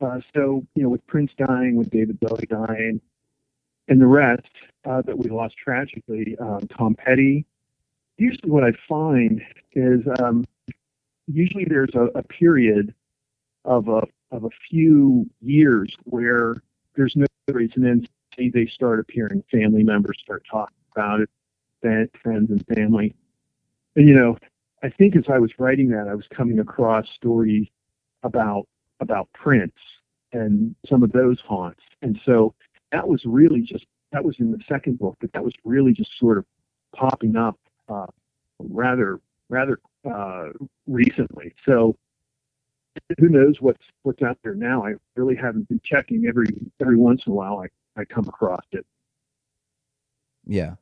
[0.00, 3.00] uh, so, you know, with Prince dying, with David Bowie dying,
[3.88, 4.48] and the rest
[4.84, 7.44] uh, that we lost tragically, um, Tom Petty.
[8.18, 10.44] Usually, what I find is um,
[11.26, 12.94] usually there's a, a period
[13.64, 16.62] of a of a few years where
[16.96, 19.42] there's no reason, and then they start appearing.
[19.50, 21.30] Family members start talking about it
[22.22, 23.14] friends and family.
[23.96, 24.36] And, you know,
[24.82, 27.66] I think as I was writing that, I was coming across stories
[28.22, 28.66] about
[29.00, 29.72] about Prince
[30.32, 31.80] and some of those haunts.
[32.02, 32.54] And so
[32.92, 36.10] that was really just that was in the second book, but that was really just
[36.18, 36.44] sort of
[36.94, 37.58] popping up
[37.88, 38.06] uh,
[38.58, 40.48] rather rather uh,
[40.86, 41.54] recently.
[41.66, 41.96] So
[43.18, 44.84] who knows what's what's out there now?
[44.84, 46.46] I really haven't been checking every
[46.80, 47.58] every once in a while.
[47.58, 48.86] I I come across it.
[50.44, 50.74] Yeah,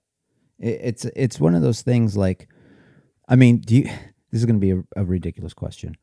[0.58, 2.16] it, it's it's one of those things.
[2.16, 2.48] Like,
[3.28, 3.84] I mean, do you?
[3.84, 5.96] This is going to be a, a ridiculous question,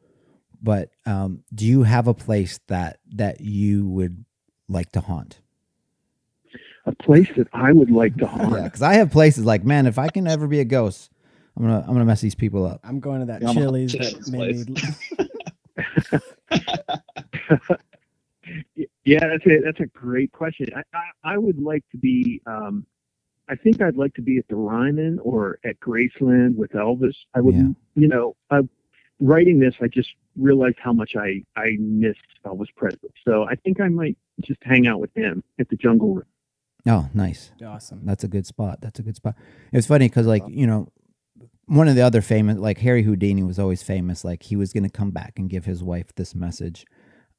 [0.61, 4.25] but um, do you have a place that that you would
[4.67, 5.39] like to haunt?
[6.87, 8.53] A place that I would like to haunt.
[8.53, 11.11] Yeah, because I have places like, man, if I can ever be a ghost,
[11.55, 12.79] I'm gonna I'm gonna mess these people up.
[12.83, 14.81] I'm going to that Yeah, Chili's Chili's that made me.
[19.05, 20.67] Yeah, that's a that's a great question.
[20.75, 22.41] I, I, I would like to be.
[22.45, 22.85] Um,
[23.49, 27.15] I think I'd like to be at the Ryman or at Graceland with Elvis.
[27.33, 27.69] I would, Yeah.
[27.95, 28.59] you know, I,
[29.21, 33.11] writing this, I just realized how much I I missed Elvis Presley.
[33.25, 36.25] So I think I might just hang out with him at the Jungle Room.
[36.87, 37.51] Oh, nice.
[37.65, 38.01] Awesome.
[38.05, 38.79] That's a good spot.
[38.81, 39.35] That's a good spot.
[39.73, 40.87] It's funny because, like, you know,
[41.65, 44.23] one of the other famous, like Harry Houdini was always famous.
[44.23, 46.85] Like, he was going to come back and give his wife this message.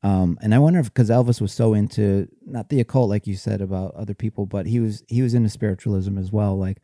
[0.02, 3.34] Um, and I wonder if because Elvis was so into not the occult, like you
[3.34, 6.56] said about other people, but he was he was into spiritualism as well.
[6.56, 6.78] Like,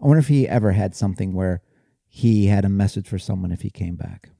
[0.00, 1.62] I wonder if he ever had something where
[2.06, 4.30] he had a message for someone if he came back.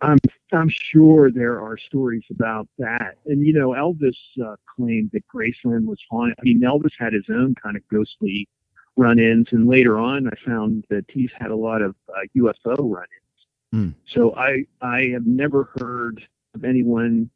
[0.00, 0.18] I'm
[0.52, 3.16] I'm sure there are stories about that.
[3.26, 6.36] And you know, Elvis uh, claimed that Graceland was haunted.
[6.38, 8.48] I mean, Elvis had his own kind of ghostly
[8.96, 13.14] run-ins, and later on, I found that he's had a lot of uh, UFO run-ins.
[13.72, 13.88] Hmm.
[14.12, 16.22] So I I have never heard
[16.54, 17.30] of anyone,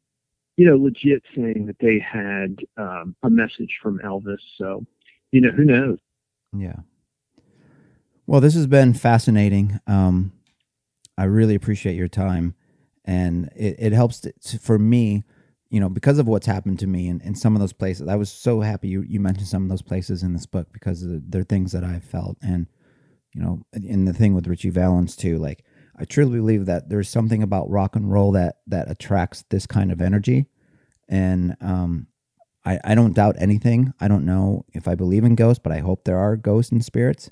[0.57, 4.39] you know, legit saying that they had um, a message from Elvis.
[4.57, 4.85] So,
[5.31, 5.97] you know, who knows?
[6.55, 6.77] Yeah.
[8.25, 9.79] Well, this has been fascinating.
[9.87, 10.31] Um,
[11.19, 12.55] I really appreciate your time,
[13.03, 15.25] and it, it helps to, for me,
[15.69, 18.07] you know, because of what's happened to me in, in some of those places.
[18.07, 21.03] I was so happy you, you mentioned some of those places in this book because
[21.05, 22.67] they're things that I've felt, and
[23.33, 25.37] you know, in the thing with Ritchie Valens too.
[25.37, 25.65] Like,
[25.97, 29.91] I truly believe that there's something about rock and roll that that attracts this kind
[29.91, 30.45] of energy,
[31.09, 32.07] and um,
[32.63, 33.93] I, I don't doubt anything.
[33.99, 36.83] I don't know if I believe in ghosts, but I hope there are ghosts and
[36.83, 37.29] spirits.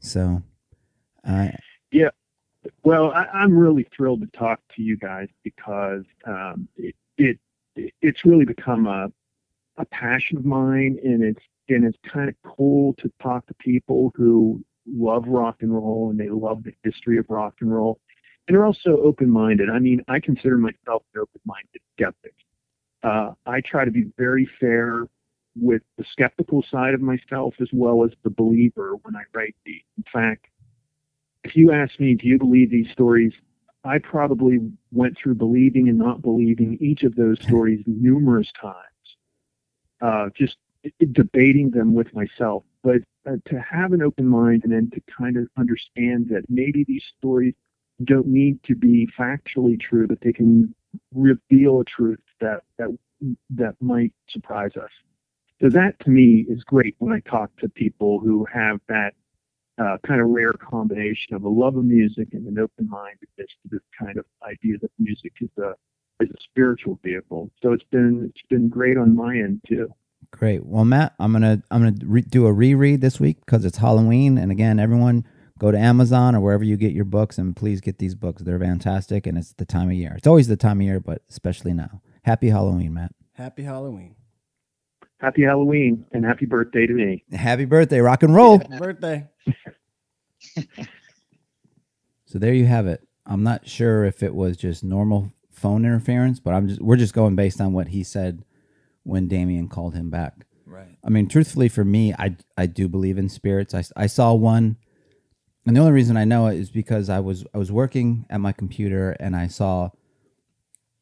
[0.00, 0.42] So,
[1.26, 1.48] uh,
[2.82, 7.38] Well, I, I'm really thrilled to talk to you guys because um, it, it
[7.76, 9.08] it's really become a
[9.76, 14.12] a passion of mine, and it's and it's kind of cool to talk to people
[14.14, 17.98] who love rock and roll and they love the history of rock and roll,
[18.48, 19.70] and are also open minded.
[19.70, 22.34] I mean, I consider myself an open minded skeptic.
[23.02, 25.06] Uh, I try to be very fair
[25.56, 29.82] with the skeptical side of myself as well as the believer when I write these.
[29.96, 30.46] In fact,
[31.44, 33.32] if you ask me, do you believe these stories?
[33.84, 34.58] I probably
[34.92, 38.76] went through believing and not believing each of those stories numerous times,
[40.00, 40.56] uh, just
[41.12, 42.64] debating them with myself.
[42.82, 46.84] But uh, to have an open mind and then to kind of understand that maybe
[46.86, 47.54] these stories
[48.02, 50.74] don't need to be factually true, but they can
[51.14, 52.88] reveal a truth that that
[53.50, 54.90] that might surprise us.
[55.62, 59.14] So that to me is great when I talk to people who have that
[59.78, 63.68] uh, kind of rare combination of a love of music and an open mindedness to
[63.70, 65.74] this kind of idea that music is a
[66.20, 67.50] is a spiritual vehicle.
[67.62, 69.92] So it's been it's been great on my end too.
[70.30, 70.64] Great.
[70.64, 74.38] Well, Matt, I'm gonna I'm gonna re- do a reread this week because it's Halloween,
[74.38, 75.24] and again, everyone
[75.58, 78.42] go to Amazon or wherever you get your books, and please get these books.
[78.42, 80.14] They're fantastic, and it's the time of year.
[80.16, 82.00] It's always the time of year, but especially now.
[82.22, 83.12] Happy Halloween, Matt.
[83.34, 84.16] Happy Halloween.
[85.24, 87.24] Happy Halloween and happy birthday to me.
[87.32, 88.58] Happy birthday, rock and roll.
[88.58, 89.26] Birthday.
[92.26, 93.06] So there you have it.
[93.26, 97.14] I'm not sure if it was just normal phone interference, but I'm just we're just
[97.14, 98.44] going based on what he said
[99.04, 100.44] when Damien called him back.
[100.66, 100.98] Right.
[101.04, 103.72] I mean, truthfully, for me, I I do believe in spirits.
[103.72, 104.78] I, I saw one,
[105.64, 108.40] and the only reason I know it is because I was I was working at
[108.40, 109.90] my computer and I saw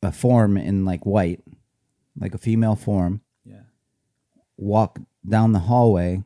[0.02, 1.40] a form in like white,
[2.14, 3.31] like a female form, Yeah.
[4.62, 4.98] Walk
[5.28, 6.22] down the hallway,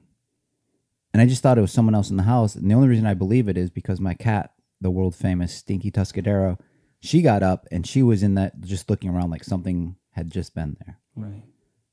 [1.12, 2.54] and I just thought it was someone else in the house.
[2.54, 5.90] And the only reason I believe it is because my cat, the world famous Stinky
[5.90, 6.58] Tuscadero,
[7.00, 10.54] she got up and she was in that just looking around like something had just
[10.54, 10.98] been there.
[11.14, 11.42] Right.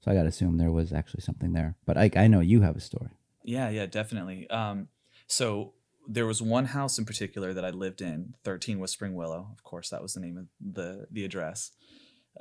[0.01, 1.75] So I got to assume there was actually something there.
[1.85, 3.11] But I, I know you have a story.
[3.43, 4.49] Yeah, yeah, definitely.
[4.49, 4.89] Um,
[5.27, 5.73] so
[6.07, 9.47] there was one house in particular that I lived in, 13 Whispering Willow.
[9.53, 11.71] Of course, that was the name of the the address.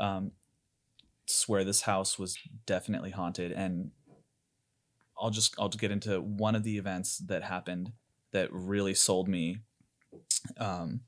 [0.01, 0.33] Um,
[1.33, 3.91] swear this house was definitely haunted, and
[5.19, 7.93] I'll just I'll just get into one of the events that happened
[8.33, 9.59] that really sold me.
[10.59, 11.01] Um,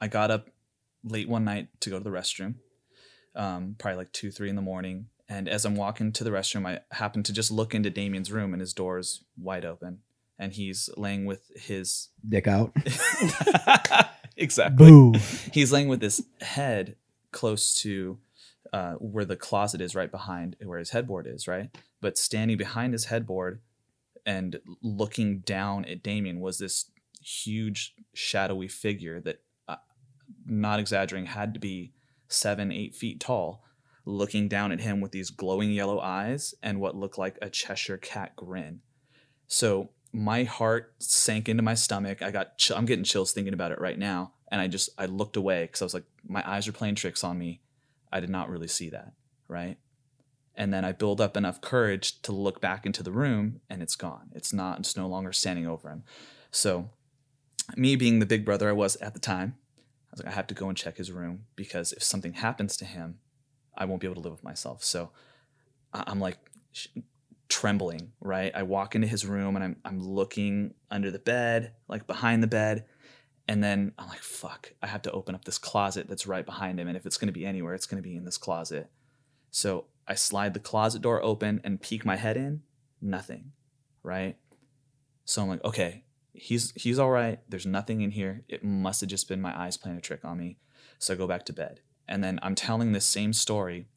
[0.00, 0.48] I got up
[1.04, 2.56] late one night to go to the restroom,
[3.34, 5.06] um, probably like two, three in the morning.
[5.28, 8.52] And as I'm walking to the restroom, I happen to just look into Damien's room,
[8.52, 10.00] and his door's wide open,
[10.38, 12.74] and he's laying with his Dick out.
[14.36, 14.86] exactly.
[14.86, 15.14] Boo.
[15.52, 16.96] He's laying with his head
[17.32, 18.18] close to
[18.72, 21.70] uh, where the closet is, right behind where his headboard is, right.
[22.00, 23.60] But standing behind his headboard
[24.24, 26.90] and looking down at Damien was this
[27.22, 29.76] huge shadowy figure that, uh,
[30.46, 31.92] not exaggerating, had to be
[32.28, 33.64] seven, eight feet tall,
[34.04, 37.98] looking down at him with these glowing yellow eyes and what looked like a Cheshire
[37.98, 38.80] cat grin.
[39.46, 42.22] So my heart sank into my stomach.
[42.22, 45.06] I got ch- I'm getting chills thinking about it right now, and I just I
[45.06, 47.60] looked away because I was like my eyes are playing tricks on me.
[48.12, 49.12] I did not really see that,
[49.48, 49.78] right?
[50.54, 53.96] And then I build up enough courage to look back into the room, and it's
[53.96, 54.30] gone.
[54.34, 54.80] It's not.
[54.80, 56.02] It's no longer standing over him.
[56.50, 56.90] So,
[57.76, 60.48] me being the big brother I was at the time, I was like, I have
[60.48, 63.18] to go and check his room because if something happens to him,
[63.76, 64.82] I won't be able to live with myself.
[64.82, 65.10] So,
[65.94, 66.38] I'm like
[67.48, 68.52] trembling, right?
[68.54, 72.48] I walk into his room and I'm I'm looking under the bed, like behind the
[72.48, 72.84] bed,
[73.50, 76.78] and then I'm like, fuck, I have to open up this closet that's right behind
[76.78, 78.88] him, and if it's gonna be anywhere, it's gonna be in this closet.
[79.50, 82.62] So I slide the closet door open and peek my head in,
[83.02, 83.50] nothing,
[84.04, 84.36] right?
[85.24, 87.40] So I'm like, okay, he's he's all right.
[87.48, 88.44] There's nothing in here.
[88.48, 90.58] It must have just been my eyes playing a trick on me.
[91.00, 93.88] So I go back to bed, and then I'm telling this same story.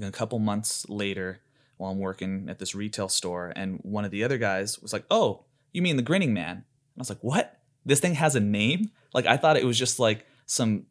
[0.00, 1.40] A couple months later,
[1.78, 5.04] while I'm working at this retail store, and one of the other guys was like,
[5.10, 7.58] "Oh, you mean the grinning man?" And I was like, "What?
[7.84, 10.86] This thing has a name?" Like I thought it was just like some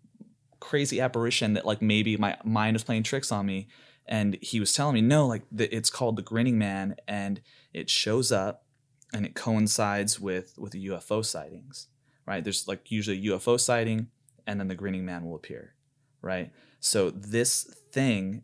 [0.59, 3.67] crazy apparition that like maybe my mind was playing tricks on me.
[4.07, 7.41] And he was telling me, "No, like the, it's called the grinning man, and
[7.73, 8.65] it shows up,
[9.13, 11.87] and it coincides with with the UFO sightings,
[12.25, 12.43] right?
[12.43, 14.07] There's like usually a UFO sighting,
[14.47, 15.75] and then the grinning man will appear,
[16.21, 16.51] right?
[16.79, 18.43] So this thing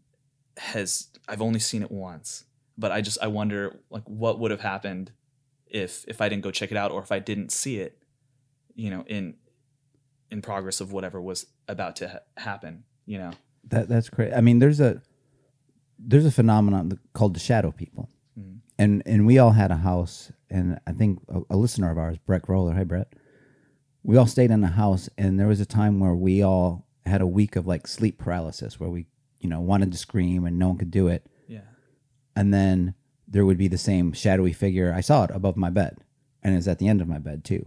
[0.58, 2.46] has I've only seen it once,
[2.78, 5.12] but I just I wonder like what would have happened
[5.66, 7.98] if if I didn't go check it out or if I didn't see it,
[8.78, 9.36] you know, in
[10.32, 13.32] in progress of whatever was about to ha- happen, you know.
[13.66, 14.34] That that's great.
[14.34, 15.02] I mean, there's a
[16.00, 18.10] there's a phenomenon called the shadow people,
[18.40, 18.60] Mhm.
[18.78, 22.18] and and we all had a house, and I think a, a listener of ours,
[22.26, 23.12] Brett Roller, hi Brett,
[24.04, 27.20] we all stayed in a house, and there was a time where we all had
[27.22, 29.08] a week of like sleep paralysis, where we
[29.40, 31.62] you know wanted to scream and no one could do it, Yeah.
[32.36, 32.94] and then
[33.28, 34.94] there would be the same shadowy figure.
[34.94, 35.98] I saw it above my bed,
[36.44, 37.66] and it was at the end of my bed too.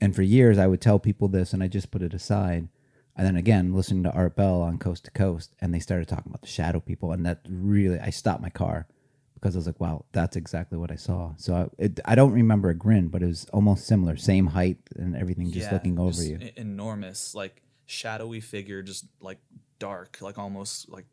[0.00, 2.68] And for years, I would tell people this, and I just put it aside.
[3.16, 6.30] And then again, listening to Art Bell on Coast to Coast, and they started talking
[6.30, 8.86] about the shadow people, and that really, I stopped my car
[9.34, 12.32] because I was like, "Wow, that's exactly what I saw." So I, it, I don't
[12.32, 15.98] remember a grin, but it was almost similar, same height and everything, just Yeah, looking
[15.98, 16.50] over just you.
[16.56, 19.38] enormous, like shadowy figure, just like
[19.78, 21.06] dark, like almost like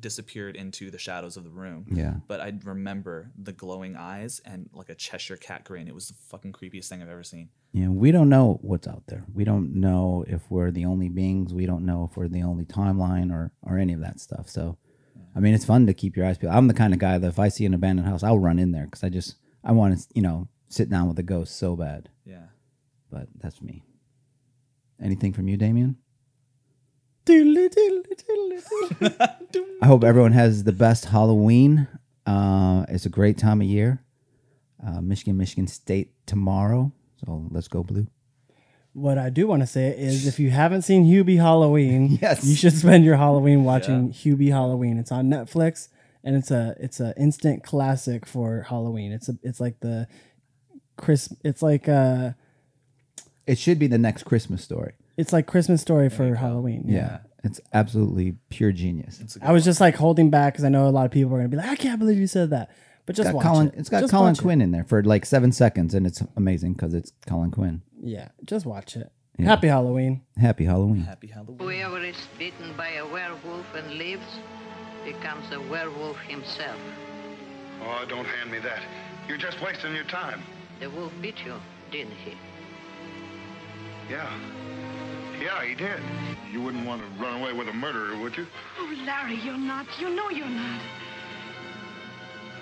[0.00, 1.86] disappeared into the shadows of the room.
[1.90, 2.14] Yeah.
[2.26, 5.88] But I remember the glowing eyes and like a Cheshire cat grin.
[5.88, 7.50] It was the fucking creepiest thing I've ever seen.
[7.72, 9.24] Yeah, we don't know what's out there.
[9.32, 11.54] We don't know if we're the only beings.
[11.54, 14.48] We don't know if we're the only timeline or or any of that stuff.
[14.48, 14.76] So,
[15.36, 16.52] I mean, it's fun to keep your eyes peeled.
[16.52, 18.72] I'm the kind of guy that if I see an abandoned house, I'll run in
[18.72, 21.76] there because I just I want to you know sit down with a ghost so
[21.76, 22.08] bad.
[22.24, 22.46] Yeah.
[23.10, 23.84] But that's me.
[25.02, 25.96] Anything from you, Damien?
[29.82, 31.88] I hope everyone has the best Halloween.
[32.26, 34.02] Uh, it's a great time of year.
[34.84, 36.92] Uh, Michigan, Michigan State tomorrow.
[37.24, 38.06] So let's go blue.
[38.92, 42.44] what I do want to say is if you haven't seen Hubie Halloween, Yes.
[42.44, 44.98] you should spend your Halloween watching Hubie Halloween.
[44.98, 45.88] It's on Netflix
[46.24, 49.12] and it's a it's a instant classic for Halloween.
[49.12, 50.08] It's a it's like the
[50.96, 52.32] Chris it's like uh
[53.46, 54.94] It should be the next Christmas story.
[55.20, 56.84] It's like Christmas story for Halloween.
[56.86, 57.18] Yeah.
[57.42, 59.20] It's absolutely pure genius.
[59.20, 61.10] It's a good I was just like holding back because I know a lot of
[61.12, 62.70] people are gonna be like, I can't believe you said that.
[63.06, 63.74] But just Got watch Colin, it.
[63.76, 64.42] It's got Just Colin watch it.
[64.42, 67.82] Quinn in there for like seven seconds, and it's amazing because it's Colin Quinn.
[68.02, 69.10] Yeah, just watch it.
[69.38, 69.46] Yeah.
[69.46, 70.20] Happy Halloween.
[70.36, 71.00] Happy Halloween.
[71.02, 71.58] happy Halloween.
[71.58, 74.38] Whoever is bitten by a werewolf and lives
[75.04, 76.78] becomes a werewolf himself.
[77.82, 78.82] Oh, don't hand me that.
[79.26, 80.42] You're just wasting your time.
[80.78, 81.54] The wolf bit you,
[81.90, 82.34] didn't he?
[84.10, 84.28] Yeah.
[85.40, 86.00] Yeah, he did.
[86.52, 88.46] You wouldn't want to run away with a murderer, would you?
[88.78, 89.86] Oh, Larry, you're not.
[89.98, 90.80] You know you're not.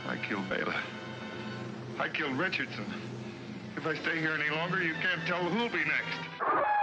[0.06, 0.80] I killed Bela.
[1.98, 2.86] I killed Richardson.
[3.76, 6.78] If I stay here any longer, you can't tell who'll be next.